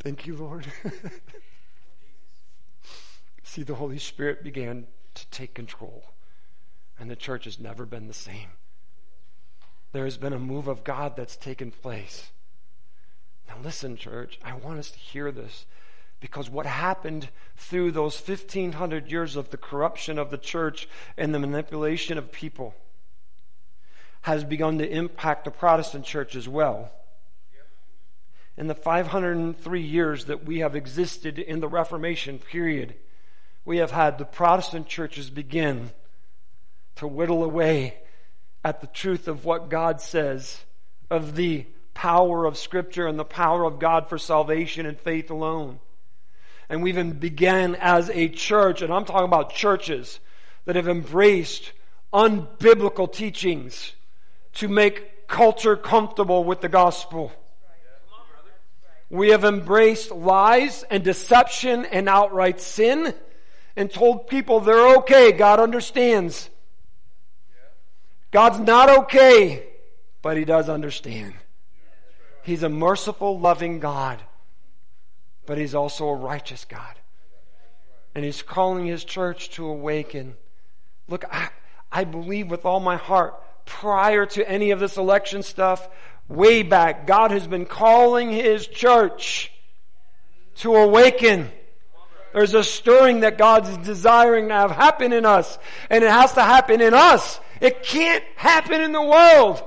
Thank 0.00 0.26
you, 0.26 0.36
Lord. 0.36 0.66
See, 3.42 3.62
the 3.62 3.74
Holy 3.74 3.98
Spirit 3.98 4.44
began 4.44 4.86
to 5.14 5.26
take 5.30 5.54
control, 5.54 6.04
and 6.98 7.10
the 7.10 7.16
church 7.16 7.46
has 7.46 7.58
never 7.58 7.86
been 7.86 8.06
the 8.06 8.12
same. 8.12 8.50
There 9.92 10.04
has 10.04 10.18
been 10.18 10.34
a 10.34 10.38
move 10.38 10.68
of 10.68 10.84
God 10.84 11.16
that's 11.16 11.38
taken 11.38 11.70
place. 11.70 12.32
Now, 13.48 13.56
listen, 13.62 13.96
church, 13.96 14.38
I 14.44 14.54
want 14.54 14.78
us 14.78 14.90
to 14.90 14.98
hear 14.98 15.30
this 15.30 15.66
because 16.20 16.50
what 16.50 16.66
happened 16.66 17.28
through 17.56 17.92
those 17.92 18.20
1500 18.20 19.10
years 19.10 19.36
of 19.36 19.50
the 19.50 19.56
corruption 19.56 20.18
of 20.18 20.30
the 20.30 20.38
church 20.38 20.88
and 21.16 21.34
the 21.34 21.38
manipulation 21.38 22.18
of 22.18 22.32
people 22.32 22.74
has 24.22 24.42
begun 24.42 24.78
to 24.78 24.90
impact 24.90 25.44
the 25.44 25.50
Protestant 25.50 26.04
church 26.04 26.34
as 26.34 26.48
well. 26.48 26.90
In 28.56 28.66
the 28.66 28.74
503 28.74 29.82
years 29.82 30.24
that 30.24 30.44
we 30.44 30.60
have 30.60 30.74
existed 30.74 31.38
in 31.38 31.60
the 31.60 31.68
Reformation 31.68 32.38
period, 32.38 32.94
we 33.64 33.76
have 33.78 33.90
had 33.90 34.16
the 34.16 34.24
Protestant 34.24 34.88
churches 34.88 35.28
begin 35.28 35.90
to 36.96 37.06
whittle 37.06 37.44
away 37.44 37.98
at 38.64 38.80
the 38.80 38.86
truth 38.86 39.28
of 39.28 39.44
what 39.44 39.68
God 39.68 40.00
says, 40.00 40.64
of 41.10 41.36
the 41.36 41.66
power 41.96 42.44
of 42.44 42.58
Scripture 42.58 43.06
and 43.06 43.18
the 43.18 43.24
power 43.24 43.64
of 43.64 43.78
God 43.78 44.10
for 44.10 44.18
salvation 44.18 44.84
and 44.84 45.00
faith 45.00 45.30
alone. 45.30 45.80
And 46.68 46.82
we've 46.82 46.94
even 46.94 47.12
began 47.12 47.74
as 47.76 48.10
a 48.10 48.28
church, 48.28 48.82
and 48.82 48.92
I'm 48.92 49.06
talking 49.06 49.24
about 49.24 49.54
churches 49.54 50.20
that 50.66 50.76
have 50.76 50.88
embraced 50.88 51.72
unbiblical 52.12 53.10
teachings 53.10 53.94
to 54.54 54.68
make 54.68 55.26
culture 55.26 55.74
comfortable 55.74 56.44
with 56.44 56.60
the 56.60 56.68
gospel. 56.68 57.32
We 59.08 59.30
have 59.30 59.44
embraced 59.44 60.10
lies 60.10 60.84
and 60.90 61.02
deception 61.02 61.86
and 61.86 62.10
outright 62.10 62.60
sin 62.60 63.14
and 63.74 63.90
told 63.90 64.28
people 64.28 64.60
they're 64.60 64.98
okay. 64.98 65.32
God 65.32 65.60
understands. 65.60 66.50
God's 68.32 68.58
not 68.58 68.90
okay, 69.04 69.66
but 70.20 70.36
He 70.36 70.44
does 70.44 70.68
understand. 70.68 71.34
He's 72.46 72.62
a 72.62 72.68
merciful, 72.68 73.40
loving 73.40 73.80
God, 73.80 74.22
but 75.46 75.58
He's 75.58 75.74
also 75.74 76.06
a 76.06 76.14
righteous 76.14 76.64
God. 76.64 76.94
And 78.14 78.24
He's 78.24 78.40
calling 78.40 78.86
His 78.86 79.02
church 79.02 79.50
to 79.56 79.66
awaken. 79.66 80.36
Look, 81.08 81.24
I, 81.28 81.48
I 81.90 82.04
believe 82.04 82.48
with 82.48 82.64
all 82.64 82.78
my 82.78 82.98
heart, 82.98 83.34
prior 83.64 84.26
to 84.26 84.48
any 84.48 84.70
of 84.70 84.78
this 84.78 84.96
election 84.96 85.42
stuff, 85.42 85.88
way 86.28 86.62
back, 86.62 87.04
God 87.08 87.32
has 87.32 87.48
been 87.48 87.66
calling 87.66 88.30
His 88.30 88.68
church 88.68 89.50
to 90.58 90.76
awaken. 90.76 91.50
There's 92.32 92.54
a 92.54 92.62
stirring 92.62 93.20
that 93.20 93.38
God's 93.38 93.76
desiring 93.78 94.48
to 94.48 94.54
have 94.54 94.70
happen 94.70 95.12
in 95.12 95.26
us, 95.26 95.58
and 95.90 96.04
it 96.04 96.10
has 96.10 96.34
to 96.34 96.44
happen 96.44 96.80
in 96.80 96.94
us. 96.94 97.40
It 97.60 97.82
can't 97.82 98.22
happen 98.36 98.82
in 98.82 98.92
the 98.92 99.02
world 99.02 99.64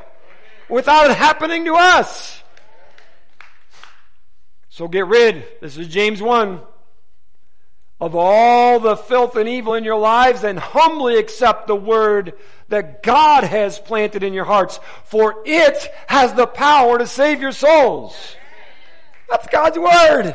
without 0.69 1.11
it 1.11 1.17
happening 1.17 1.65
to 1.65 1.75
us. 1.75 2.41
So 4.79 4.87
get 4.87 5.07
rid, 5.07 5.43
this 5.59 5.75
is 5.75 5.89
James 5.89 6.21
1, 6.21 6.61
of 7.99 8.15
all 8.15 8.79
the 8.79 8.95
filth 8.95 9.35
and 9.35 9.49
evil 9.49 9.73
in 9.73 9.83
your 9.83 9.97
lives 9.97 10.45
and 10.45 10.57
humbly 10.57 11.17
accept 11.17 11.67
the 11.67 11.75
word 11.75 12.31
that 12.69 13.03
God 13.03 13.43
has 13.43 13.77
planted 13.77 14.23
in 14.23 14.31
your 14.31 14.45
hearts, 14.45 14.79
for 15.03 15.43
it 15.45 15.85
has 16.07 16.33
the 16.33 16.47
power 16.47 16.97
to 16.97 17.05
save 17.07 17.41
your 17.41 17.51
souls. 17.51 18.15
That's 19.29 19.47
God's 19.47 19.77
word. 19.77 20.33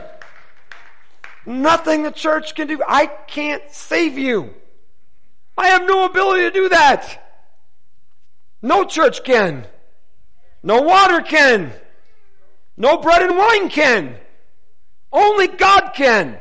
Nothing 1.46 2.02
the 2.02 2.10
church 2.10 2.54
can 2.54 2.66
do. 2.66 2.82
I 2.86 3.06
can't 3.06 3.62
save 3.70 4.18
you. 4.18 4.52
I 5.56 5.68
have 5.68 5.86
no 5.86 6.04
ability 6.04 6.42
to 6.42 6.50
do 6.50 6.68
that. 6.68 7.42
No 8.60 8.84
church 8.84 9.24
can. 9.24 9.66
No 10.62 10.82
water 10.82 11.22
can. 11.22 11.72
No 12.76 12.98
bread 12.98 13.22
and 13.22 13.38
wine 13.38 13.70
can. 13.70 14.18
Only 15.14 15.46
God 15.46 15.92
can. 15.94 16.36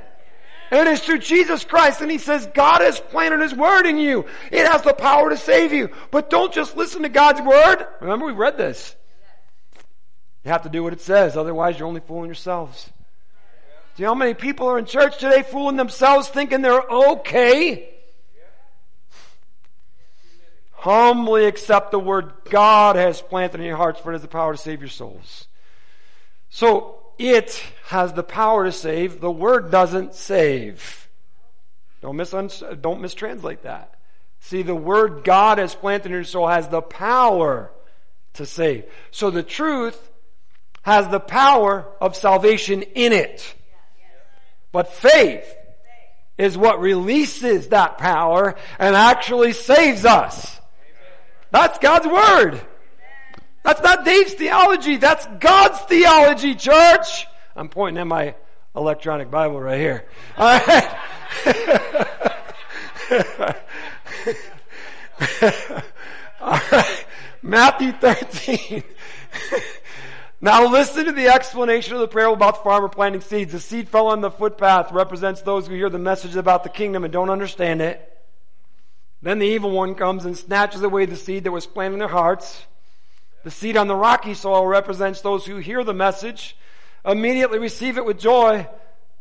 And 0.72 0.88
it 0.88 0.92
is 0.94 1.02
through 1.02 1.20
Jesus 1.20 1.64
Christ. 1.64 2.02
And 2.02 2.10
he 2.10 2.18
says, 2.18 2.50
God 2.56 2.82
has 2.82 3.00
planted 3.00 3.40
his 3.40 3.54
word 3.54 3.86
in 3.86 3.98
you. 3.98 4.26
It 4.52 4.68
has 4.68 4.82
the 4.82 4.94
power 4.94 5.30
to 5.30 5.38
save 5.38 5.72
you. 5.72 5.92
But 6.10 6.32
don't 6.32 6.52
just 6.52 6.76
listen 6.76 7.04
to 7.04 7.10
God's 7.10 7.42
word. 7.42 7.86
Remember, 8.02 8.26
we 8.26 8.34
read 8.34 8.58
this. 8.58 8.96
You 10.44 10.52
have 10.52 10.64
to 10.64 10.70
do 10.70 10.82
what 10.82 10.92
it 10.92 11.02
says. 11.02 11.38
Otherwise, 11.38 11.78
you're 11.78 11.88
only 11.88 12.02
fooling 12.02 12.26
yourselves. 12.26 12.92
Do 13.96 14.02
you 14.02 14.08
know 14.08 14.16
how 14.16 14.20
many 14.20 14.34
people 14.34 14.68
are 14.68 14.80
in 14.80 14.86
church 14.86 15.20
today 15.20 15.44
fooling 15.44 15.78
themselves 15.78 16.28
thinking 16.28 16.64
they're 16.64 16.82
okay? 16.82 17.94
Humbly 20.72 21.46
accept 21.46 21.92
the 21.92 22.00
word 22.00 22.34
God 22.50 22.96
has 22.96 23.22
planted 23.22 23.62
in 23.62 23.68
your 23.68 23.78
hearts, 23.78 24.00
for 24.00 24.12
it 24.12 24.16
has 24.16 24.24
the 24.24 24.28
power 24.28 24.54
to 24.54 24.58
save 24.58 24.82
your 24.82 24.90
souls. 24.90 25.48
So, 26.50 27.03
it 27.18 27.64
has 27.86 28.14
the 28.14 28.24
power 28.24 28.66
to 28.66 28.72
save. 28.72 29.20
The 29.20 29.32
word 29.32 29.72
doesn't 29.72 30.16
save. 30.16 31.08
Don't, 32.02 32.18
mis- 32.18 32.32
don't 32.32 33.02
mistranslate 33.02 33.62
that. 33.62 33.96
See, 34.40 34.62
the 34.62 34.76
word 34.76 35.24
God 35.24 35.58
has 35.58 35.74
planted 35.74 36.08
in 36.08 36.12
your 36.12 36.24
soul 36.26 36.48
has 36.48 36.68
the 36.68 36.82
power 36.82 37.72
to 38.34 38.46
save. 38.46 38.86
So 39.12 39.30
the 39.30 39.44
truth 39.44 39.98
has 40.82 41.08
the 41.08 41.20
power 41.20 41.86
of 42.02 42.16
salvation 42.16 42.82
in 42.82 43.14
it. 43.14 43.56
But 44.74 44.92
faith 44.92 45.46
is 46.38 46.58
what 46.58 46.82
releases 46.82 47.70
that 47.70 47.98
power 48.00 48.56
and 48.80 48.96
actually 48.96 49.54
saves 49.54 50.04
us. 50.04 50.60
That's 51.52 51.78
God's 51.80 52.08
word. 52.08 52.62
That's 53.64 53.82
not 53.82 54.06
Dave's 54.06 54.34
theology. 54.34 54.98
That's 54.98 55.26
God's 55.40 55.80
theology, 55.82 56.56
church. 56.56 57.28
I'm 57.56 57.70
pointing 57.70 58.02
at 58.02 58.08
my 58.08 58.36
electronic 58.76 59.32
Bible 59.32 59.60
right 59.60 59.80
here. 59.80 60.06
All 60.38 60.60
right. 60.60 60.98
All 66.42 66.60
right. 66.72 67.06
Matthew 67.42 67.92
13. 67.94 68.84
now 70.42 70.70
listen 70.70 71.06
to 71.06 71.12
the 71.12 71.28
explanation 71.28 71.94
of 71.94 72.02
the 72.02 72.08
parable 72.08 72.36
about 72.36 72.58
the 72.58 72.64
farmer 72.64 72.90
planting 72.90 73.22
seeds. 73.22 73.54
The 73.54 73.60
seed 73.60 73.88
fell 73.88 74.08
on 74.08 74.22
the 74.22 74.32
footpath 74.32 74.92
represents 74.92 75.42
those 75.42 75.68
who 75.68 75.76
hear 75.76 75.90
the 75.90 76.00
message 76.00 76.36
about 76.36 76.64
the 76.64 76.70
kingdom 76.70 77.04
and 77.04 77.14
don't 77.14 77.30
understand 77.30 77.82
it. 77.82 78.10
Then 79.22 79.40
the 79.40 79.46
evil 79.46 79.72
one 79.72 79.96
comes 79.96 80.26
and 80.26 80.38
snatches 80.38 80.82
away 80.82 81.06
the 81.06 81.16
seed 81.16 81.46
that 81.46 81.52
was 81.52 81.66
planted 81.66 81.94
in 81.94 82.00
their 82.00 82.10
hearts. 82.10 82.66
The 83.44 83.52
seed 83.52 83.78
on 83.78 83.88
the 83.88 83.96
rocky 83.96 84.34
soil 84.34 84.66
represents 84.66 85.22
those 85.22 85.46
who 85.46 85.58
hear 85.58 85.84
the 85.84 85.94
message, 85.94 86.56
immediately 87.06 87.60
receive 87.60 87.98
it 87.98 88.06
with 88.06 88.20
joy, 88.20 88.68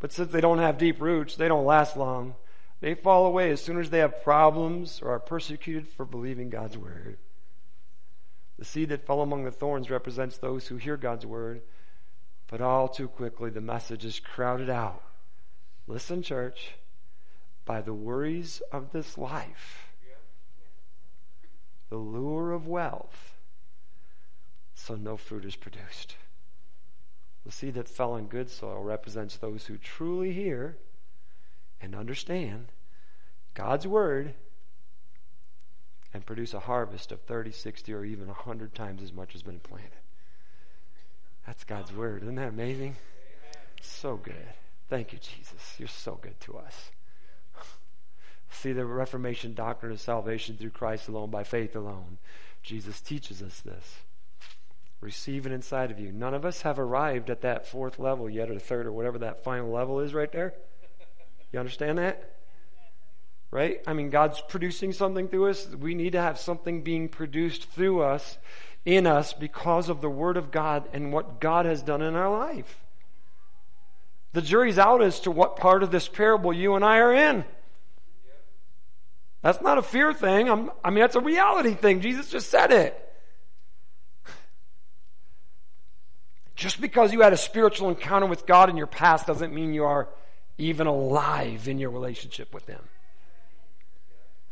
but 0.00 0.12
since 0.12 0.30
they 0.32 0.40
don't 0.40 0.58
have 0.58 0.78
deep 0.78 1.00
roots, 1.00 1.36
they 1.36 1.48
don't 1.48 1.66
last 1.66 1.96
long. 1.96 2.34
They 2.80 2.94
fall 2.94 3.26
away 3.26 3.50
as 3.50 3.62
soon 3.62 3.78
as 3.78 3.90
they 3.90 3.98
have 3.98 4.22
problems 4.22 5.00
or 5.02 5.10
are 5.10 5.20
persecuted 5.20 5.88
for 5.88 6.04
believing 6.04 6.50
God's 6.50 6.76
word. 6.76 7.18
The 8.58 8.64
seed 8.64 8.90
that 8.90 9.06
fell 9.06 9.22
among 9.22 9.44
the 9.44 9.50
thorns 9.50 9.90
represents 9.90 10.38
those 10.38 10.68
who 10.68 10.76
hear 10.76 10.96
God's 10.96 11.26
word, 11.26 11.62
but 12.48 12.60
all 12.60 12.88
too 12.88 13.08
quickly 13.08 13.50
the 13.50 13.60
message 13.60 14.04
is 14.04 14.20
crowded 14.20 14.70
out. 14.70 15.02
Listen, 15.86 16.22
church, 16.22 16.74
by 17.64 17.80
the 17.80 17.94
worries 17.94 18.62
of 18.70 18.92
this 18.92 19.18
life, 19.18 19.92
the 21.88 21.96
lure 21.96 22.52
of 22.52 22.66
wealth, 22.66 23.31
so 24.82 24.96
no 24.96 25.16
fruit 25.16 25.44
is 25.44 25.54
produced. 25.54 26.16
The 27.46 27.52
seed 27.52 27.74
that 27.74 27.88
fell 27.88 28.12
on 28.12 28.26
good 28.26 28.50
soil 28.50 28.82
represents 28.82 29.36
those 29.36 29.66
who 29.66 29.76
truly 29.76 30.32
hear 30.32 30.76
and 31.80 31.94
understand 31.94 32.66
God's 33.54 33.86
word 33.86 34.34
and 36.12 36.26
produce 36.26 36.52
a 36.52 36.60
harvest 36.60 37.12
of 37.12 37.20
30, 37.22 37.52
60, 37.52 37.92
or 37.92 38.04
even 38.04 38.26
100 38.26 38.74
times 38.74 39.02
as 39.02 39.12
much 39.12 39.32
has 39.32 39.42
been 39.42 39.60
planted. 39.60 39.90
That's 41.46 41.64
God's 41.64 41.92
word. 41.92 42.22
Isn't 42.22 42.34
that 42.36 42.48
amazing? 42.48 42.96
So 43.80 44.16
good. 44.16 44.34
Thank 44.88 45.12
you, 45.12 45.18
Jesus. 45.18 45.76
You're 45.78 45.88
so 45.88 46.18
good 46.20 46.38
to 46.40 46.58
us. 46.58 46.90
See 48.50 48.72
the 48.72 48.84
Reformation 48.84 49.54
doctrine 49.54 49.92
of 49.92 50.00
salvation 50.00 50.56
through 50.56 50.70
Christ 50.70 51.08
alone, 51.08 51.30
by 51.30 51.44
faith 51.44 51.76
alone. 51.76 52.18
Jesus 52.62 53.00
teaches 53.00 53.42
us 53.42 53.60
this. 53.60 54.02
Receive 55.02 55.44
it 55.44 55.52
inside 55.52 55.90
of 55.90 56.00
you. 56.00 56.12
None 56.12 56.32
of 56.32 56.46
us 56.46 56.62
have 56.62 56.78
arrived 56.78 57.28
at 57.28 57.42
that 57.42 57.66
fourth 57.66 57.98
level 57.98 58.30
yet, 58.30 58.50
or 58.50 58.58
third, 58.58 58.86
or 58.86 58.92
whatever 58.92 59.18
that 59.18 59.44
final 59.44 59.70
level 59.70 60.00
is 60.00 60.14
right 60.14 60.32
there. 60.32 60.54
You 61.52 61.58
understand 61.58 61.98
that? 61.98 62.32
right? 63.52 63.82
I 63.86 63.92
mean, 63.92 64.10
God's 64.10 64.42
producing 64.48 64.92
something 64.92 65.28
through 65.28 65.50
us. 65.50 65.68
We 65.68 65.94
need 65.94 66.12
to 66.12 66.20
have 66.20 66.40
something 66.40 66.82
being 66.82 67.08
produced 67.08 67.70
through 67.70 68.02
us, 68.02 68.38
in 68.84 69.06
us, 69.06 69.32
because 69.32 69.88
of 69.88 70.00
the 70.00 70.10
Word 70.10 70.36
of 70.36 70.50
God 70.50 70.88
and 70.92 71.12
what 71.12 71.38
God 71.38 71.66
has 71.66 71.82
done 71.82 72.02
in 72.02 72.16
our 72.16 72.30
life. 72.30 72.80
The 74.32 74.42
jury's 74.42 74.78
out 74.78 75.02
as 75.02 75.20
to 75.20 75.30
what 75.30 75.56
part 75.56 75.82
of 75.82 75.92
this 75.92 76.08
parable 76.08 76.52
you 76.52 76.74
and 76.74 76.84
I 76.84 76.98
are 76.98 77.12
in. 77.12 77.44
That's 79.42 79.60
not 79.60 79.76
a 79.76 79.82
fear 79.82 80.14
thing. 80.14 80.48
I'm, 80.48 80.70
i 80.82 80.88
mean, 80.88 81.00
that's 81.00 81.16
a 81.16 81.20
reality 81.20 81.74
thing. 81.74 82.00
Jesus 82.00 82.30
just 82.30 82.48
said 82.48 82.72
it. 82.72 83.11
Just 86.54 86.80
because 86.80 87.12
you 87.12 87.20
had 87.20 87.32
a 87.32 87.36
spiritual 87.36 87.88
encounter 87.88 88.26
with 88.26 88.46
God 88.46 88.68
in 88.68 88.76
your 88.76 88.86
past 88.86 89.26
doesn't 89.26 89.54
mean 89.54 89.72
you 89.72 89.84
are 89.84 90.08
even 90.58 90.86
alive 90.86 91.68
in 91.68 91.78
your 91.78 91.90
relationship 91.90 92.52
with 92.52 92.66
Him. 92.66 92.80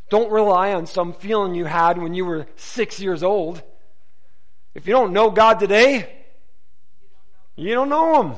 Don't 0.09 0.31
rely 0.31 0.73
on 0.73 0.87
some 0.87 1.13
feeling 1.13 1.55
you 1.55 1.65
had 1.65 1.97
when 1.97 2.13
you 2.13 2.25
were 2.25 2.47
six 2.57 2.99
years 2.99 3.23
old. 3.23 3.61
If 4.73 4.87
you 4.87 4.93
don't 4.93 5.13
know 5.13 5.29
God 5.29 5.59
today, 5.59 6.25
you 7.55 7.73
don't 7.73 7.89
know 7.89 8.21
Him. 8.21 8.35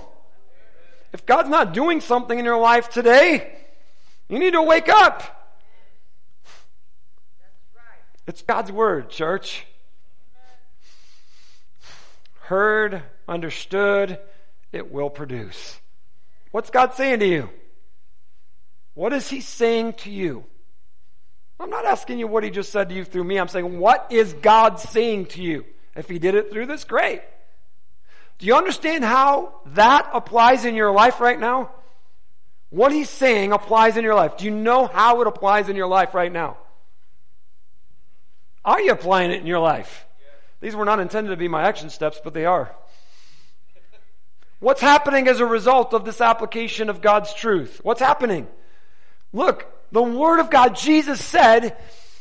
If 1.13 1.25
God's 1.25 1.49
not 1.49 1.73
doing 1.73 2.01
something 2.01 2.37
in 2.37 2.45
your 2.45 2.59
life 2.59 2.89
today, 2.89 3.55
you 4.27 4.39
need 4.39 4.53
to 4.53 4.61
wake 4.61 4.89
up. 4.89 5.55
It's 8.25 8.41
God's 8.41 8.71
Word, 8.71 9.09
church. 9.09 9.65
Heard, 12.43 13.03
understood, 13.27 14.19
it 14.71 14.91
will 14.91 15.09
produce. 15.09 15.79
What's 16.51 16.69
God 16.69 16.93
saying 16.93 17.19
to 17.19 17.27
you? 17.27 17.49
What 18.93 19.13
is 19.13 19.29
He 19.29 19.41
saying 19.41 19.93
to 19.93 20.11
you? 20.11 20.45
I'm 21.63 21.69
not 21.69 21.85
asking 21.85 22.19
you 22.19 22.27
what 22.27 22.43
he 22.43 22.49
just 22.49 22.71
said 22.71 22.89
to 22.89 22.95
you 22.95 23.05
through 23.05 23.23
me. 23.23 23.39
I'm 23.39 23.47
saying, 23.47 23.79
what 23.79 24.07
is 24.11 24.33
God 24.33 24.79
saying 24.79 25.27
to 25.27 25.41
you? 25.41 25.65
If 25.95 26.09
he 26.09 26.19
did 26.19 26.35
it 26.35 26.51
through 26.51 26.65
this, 26.65 26.83
great. 26.83 27.21
Do 28.39 28.47
you 28.47 28.55
understand 28.55 29.05
how 29.05 29.61
that 29.67 30.09
applies 30.13 30.65
in 30.65 30.75
your 30.75 30.91
life 30.91 31.21
right 31.21 31.39
now? 31.39 31.71
What 32.69 32.91
he's 32.91 33.09
saying 33.09 33.53
applies 33.53 33.95
in 33.95 34.03
your 34.03 34.15
life. 34.15 34.37
Do 34.37 34.45
you 34.45 34.51
know 34.51 34.87
how 34.87 35.21
it 35.21 35.27
applies 35.27 35.69
in 35.69 35.75
your 35.75 35.87
life 35.87 36.13
right 36.13 36.31
now? 36.31 36.57
Are 38.65 38.81
you 38.81 38.91
applying 38.91 39.31
it 39.31 39.39
in 39.39 39.47
your 39.47 39.59
life? 39.59 40.05
These 40.63 40.77
were 40.77 40.85
not 40.85 41.01
intended 41.01 41.31
to 41.31 41.35
be 41.35 41.49
my 41.49 41.63
action 41.63 41.89
steps, 41.89 42.21
but 42.23 42.33
they 42.33 42.45
are. 42.45 42.73
What's 44.61 44.79
happening 44.79 45.27
as 45.27 45.41
a 45.41 45.45
result 45.45 45.93
of 45.93 46.05
this 46.05 46.21
application 46.21 46.89
of 46.89 47.01
God's 47.01 47.33
truth? 47.33 47.81
What's 47.83 47.99
happening? 47.99 48.47
Look, 49.33 49.67
the 49.91 50.01
Word 50.01 50.39
of 50.39 50.49
God, 50.49 50.77
Jesus 50.77 51.21
said 51.21 51.75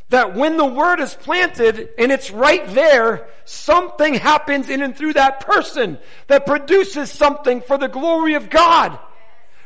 that 0.09 0.35
when 0.35 0.57
the 0.57 0.67
Word 0.67 0.99
is 0.99 1.15
planted 1.15 1.91
and 1.97 2.11
it's 2.11 2.33
right 2.33 2.67
there, 2.75 3.29
something 3.45 4.15
happens 4.15 4.69
in 4.69 4.83
and 4.83 4.97
through 4.97 5.13
that 5.13 5.47
person 5.47 6.01
that 6.27 6.45
produces 6.45 7.13
something 7.13 7.61
for 7.61 7.79
the 7.79 7.87
glory 7.87 8.35
of 8.35 8.51
God. 8.51 8.99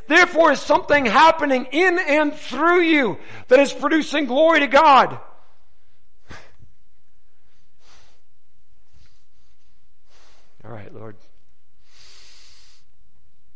Therefore 0.07 0.53
is 0.53 0.61
something 0.61 1.07
happening 1.07 1.69
in 1.73 1.99
and 1.99 2.35
through 2.35 2.83
you 2.83 3.17
that 3.49 3.59
is 3.59 3.73
producing 3.73 4.27
glory 4.27 4.61
to 4.61 4.67
God. 4.67 5.19
All 10.67 10.73
right, 10.73 10.93
Lord. 10.93 11.17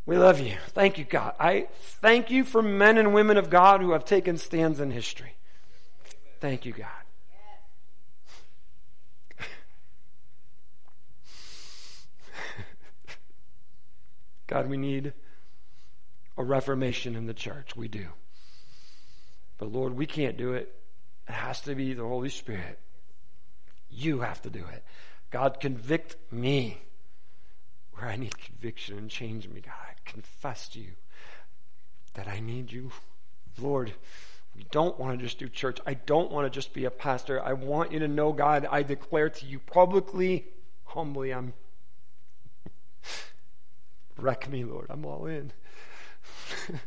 We 0.07 0.17
love 0.17 0.39
you. 0.39 0.57
Thank 0.69 0.97
you, 0.99 1.05
God. 1.05 1.35
I 1.41 1.67
thank 2.01 2.31
you 2.31 2.45
for 2.45 2.63
men 2.63 2.99
and 2.99 3.13
women 3.13 3.37
of 3.37 3.51
God 3.51 3.81
who 3.81 3.91
have 3.93 4.05
taken 4.05 4.39
stands 4.39 4.79
in 4.79 4.93
history. 4.93 5.35
Thank 6.41 6.65
you, 6.65 6.73
God. 6.73 6.87
God, 14.47 14.69
we 14.69 14.77
need 14.77 15.13
a 16.39 16.45
reformation 16.45 17.17
in 17.17 17.27
the 17.27 17.35
church. 17.35 17.75
We 17.75 17.89
do. 17.89 18.07
But 19.59 19.73
Lord, 19.73 19.97
we 19.97 20.07
can't 20.07 20.37
do 20.37 20.53
it. 20.53 20.73
It 21.29 21.33
has 21.33 21.61
to 21.63 21.75
be 21.75 21.93
the 21.93 22.07
Holy 22.07 22.31
Spirit. 22.31 22.79
You 23.91 24.21
have 24.21 24.41
to 24.43 24.51
do 24.51 24.65
it. 24.73 24.85
God, 25.31 25.59
convict 25.61 26.17
me 26.33 26.79
where 28.01 28.11
I 28.11 28.17
need 28.17 28.37
conviction 28.39 28.97
and 28.97 29.11
change 29.11 29.47
me, 29.49 29.61
God 29.61 29.75
I 29.75 29.93
confess 30.05 30.69
to 30.71 30.81
you 30.81 30.93
that 32.15 32.27
I 32.29 32.41
need 32.41 32.73
you. 32.73 32.91
Lord, 33.61 33.93
we 34.57 34.65
don't 34.71 34.99
want 34.99 35.19
to 35.19 35.25
just 35.25 35.39
do 35.39 35.49
church. 35.49 35.79
I 35.87 35.93
don't 35.95 36.33
want 36.33 36.47
to 36.47 36.51
just 36.51 36.73
be 36.73 36.87
a 36.87 36.91
pastor. 36.91 37.43
I 37.43 37.53
want 37.53 37.93
you 37.93 37.99
to 38.01 38.09
know, 38.09 38.33
God, 38.33 38.67
I 38.71 38.83
declare 38.83 39.29
to 39.29 39.47
you 39.47 39.59
publicly, 39.59 40.47
humbly, 40.85 41.33
I'm. 41.33 41.53
Wreck 44.17 44.49
me, 44.51 44.65
Lord. 44.65 44.87
I'm 44.91 45.05
all 45.05 45.27
in. 45.27 45.53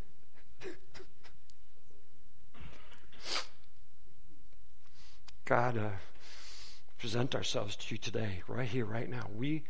God, 5.46 5.78
uh, 5.78 5.90
present 6.98 7.36
ourselves 7.36 7.76
to 7.76 7.94
you 7.94 7.98
today, 7.98 8.42
right 8.48 8.68
here, 8.68 8.86
right 8.86 9.10
now. 9.10 9.28
We 9.36 9.64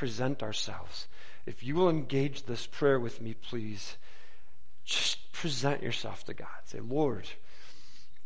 present 0.00 0.42
ourselves. 0.42 1.08
If 1.44 1.62
you 1.62 1.74
will 1.74 1.90
engage 1.90 2.44
this 2.44 2.64
prayer 2.64 2.98
with 2.98 3.20
me, 3.20 3.34
please, 3.34 3.98
just 4.82 5.30
present 5.30 5.82
yourself 5.82 6.24
to 6.24 6.32
God. 6.32 6.48
Say, 6.64 6.80
Lord, 6.80 7.28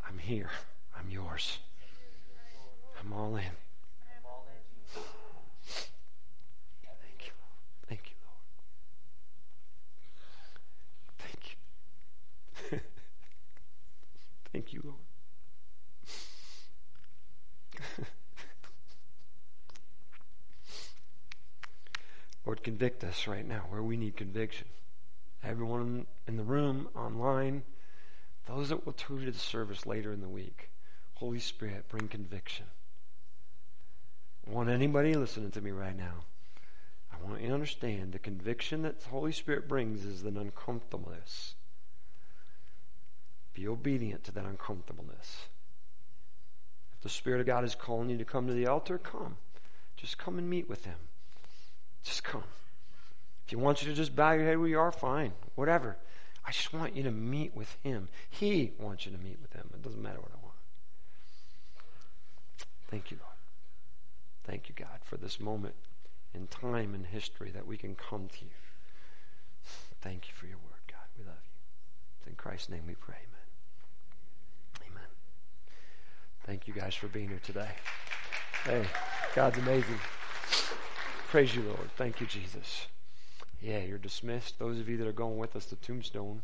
I'm 0.08 0.18
here. 0.18 0.50
I'm 0.96 1.10
yours. 1.10 1.58
I'm 3.00 3.12
all 3.12 3.34
in. 3.34 3.42
Thank 7.02 7.26
you, 7.26 7.32
thank 7.88 8.02
you, 8.06 8.16
Lord. 8.22 8.38
Thank 11.18 11.56
you. 12.70 12.78
Thank 14.52 14.72
you, 14.72 14.80
Lord. 14.84 14.98
Thank 17.72 17.98
you, 17.98 18.04
Lord. 22.44 22.62
Convict 22.62 23.04
us 23.04 23.26
right 23.26 23.46
now 23.46 23.64
where 23.68 23.82
we 23.82 23.96
need 23.96 24.16
conviction. 24.16 24.66
Everyone 25.42 26.06
in 26.26 26.36
the 26.36 26.42
room, 26.42 26.88
online, 26.96 27.62
those 28.46 28.68
that 28.68 28.84
will 28.84 28.92
tune 28.92 29.24
to 29.24 29.30
the 29.30 29.38
service 29.38 29.86
later 29.86 30.12
in 30.12 30.20
the 30.20 30.28
week, 30.28 30.70
Holy 31.14 31.38
Spirit, 31.38 31.88
bring 31.88 32.08
conviction. 32.08 32.66
I 34.46 34.50
want 34.50 34.68
anybody 34.68 35.14
listening 35.14 35.50
to 35.52 35.60
me 35.60 35.70
right 35.70 35.96
now. 35.96 36.24
I 37.12 37.22
want 37.26 37.40
you 37.40 37.48
to 37.48 37.54
understand 37.54 38.12
the 38.12 38.18
conviction 38.18 38.82
that 38.82 39.00
the 39.00 39.08
Holy 39.08 39.32
Spirit 39.32 39.68
brings 39.68 40.04
is 40.04 40.22
an 40.22 40.36
uncomfortableness. 40.36 41.54
Be 43.54 43.68
obedient 43.68 44.24
to 44.24 44.32
that 44.32 44.44
uncomfortableness. 44.44 45.46
If 46.96 47.02
the 47.02 47.08
Spirit 47.08 47.40
of 47.40 47.46
God 47.46 47.64
is 47.64 47.74
calling 47.74 48.10
you 48.10 48.18
to 48.18 48.24
come 48.24 48.46
to 48.46 48.52
the 48.52 48.66
altar, 48.66 48.98
come. 48.98 49.36
Just 49.96 50.18
come 50.18 50.38
and 50.38 50.50
meet 50.50 50.68
with 50.68 50.84
Him. 50.84 50.96
Just 52.04 52.22
come. 52.22 52.44
If 53.44 53.50
He 53.50 53.56
wants 53.56 53.82
you 53.82 53.88
to 53.88 53.94
just 53.94 54.14
bow 54.14 54.32
your 54.32 54.44
head 54.44 54.58
where 54.58 54.68
you 54.68 54.78
are, 54.78 54.92
fine. 54.92 55.32
Whatever. 55.54 55.96
I 56.46 56.52
just 56.52 56.72
want 56.72 56.94
you 56.94 57.02
to 57.04 57.10
meet 57.10 57.56
with 57.56 57.76
Him. 57.82 58.08
He 58.28 58.72
wants 58.78 59.06
you 59.06 59.12
to 59.12 59.18
meet 59.18 59.38
with 59.40 59.52
Him. 59.52 59.70
It 59.72 59.82
doesn't 59.82 60.02
matter 60.02 60.20
what 60.20 60.30
I 60.30 60.42
want. 60.42 60.54
Thank 62.88 63.10
you, 63.10 63.16
Lord. 63.20 63.34
Thank 64.44 64.68
you, 64.68 64.74
God, 64.76 65.00
for 65.02 65.16
this 65.16 65.40
moment 65.40 65.74
in 66.34 66.46
time 66.48 66.94
and 66.94 67.06
history 67.06 67.50
that 67.50 67.66
we 67.66 67.76
can 67.76 67.94
come 67.94 68.28
to 68.28 68.44
you. 68.44 68.50
Thank 70.00 70.28
you 70.28 70.34
for 70.34 70.46
your 70.46 70.58
word, 70.58 70.82
God. 70.86 71.06
We 71.18 71.24
love 71.24 71.34
you. 71.42 71.50
It's 72.18 72.28
in 72.28 72.34
Christ's 72.34 72.68
name 72.68 72.82
we 72.86 72.94
pray. 72.94 73.16
Amen. 74.82 74.92
Amen. 74.92 75.08
Thank 76.44 76.68
you 76.68 76.74
guys 76.74 76.94
for 76.94 77.08
being 77.08 77.28
here 77.28 77.40
today. 77.42 77.70
Hey, 78.64 78.84
God's 79.34 79.58
amazing. 79.58 79.98
Praise 81.34 81.56
you, 81.56 81.62
Lord. 81.62 81.90
Thank 81.96 82.20
you, 82.20 82.28
Jesus. 82.28 82.86
Yeah, 83.60 83.80
you're 83.80 83.98
dismissed. 83.98 84.60
Those 84.60 84.78
of 84.78 84.88
you 84.88 84.96
that 84.98 85.08
are 85.08 85.12
going 85.12 85.36
with 85.36 85.56
us 85.56 85.66
to 85.66 85.74
Tombstone, 85.74 86.42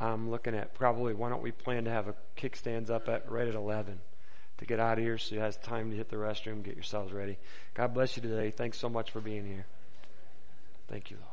I'm 0.00 0.30
looking 0.30 0.54
at 0.54 0.72
probably 0.72 1.12
why 1.12 1.28
don't 1.28 1.42
we 1.42 1.52
plan 1.52 1.84
to 1.84 1.90
have 1.90 2.08
a 2.08 2.14
kickstands 2.34 2.88
up 2.88 3.10
at 3.10 3.30
right 3.30 3.46
at 3.46 3.54
11 3.54 4.00
to 4.56 4.64
get 4.64 4.80
out 4.80 4.96
of 4.96 5.04
here 5.04 5.18
so 5.18 5.34
you 5.34 5.42
have 5.42 5.60
time 5.60 5.90
to 5.90 5.96
hit 5.98 6.08
the 6.08 6.16
restroom, 6.16 6.62
get 6.62 6.76
yourselves 6.76 7.12
ready. 7.12 7.36
God 7.74 7.92
bless 7.92 8.16
you 8.16 8.22
today. 8.22 8.50
Thanks 8.50 8.78
so 8.78 8.88
much 8.88 9.10
for 9.10 9.20
being 9.20 9.44
here. 9.44 9.66
Thank 10.88 11.10
you, 11.10 11.18
Lord. 11.18 11.31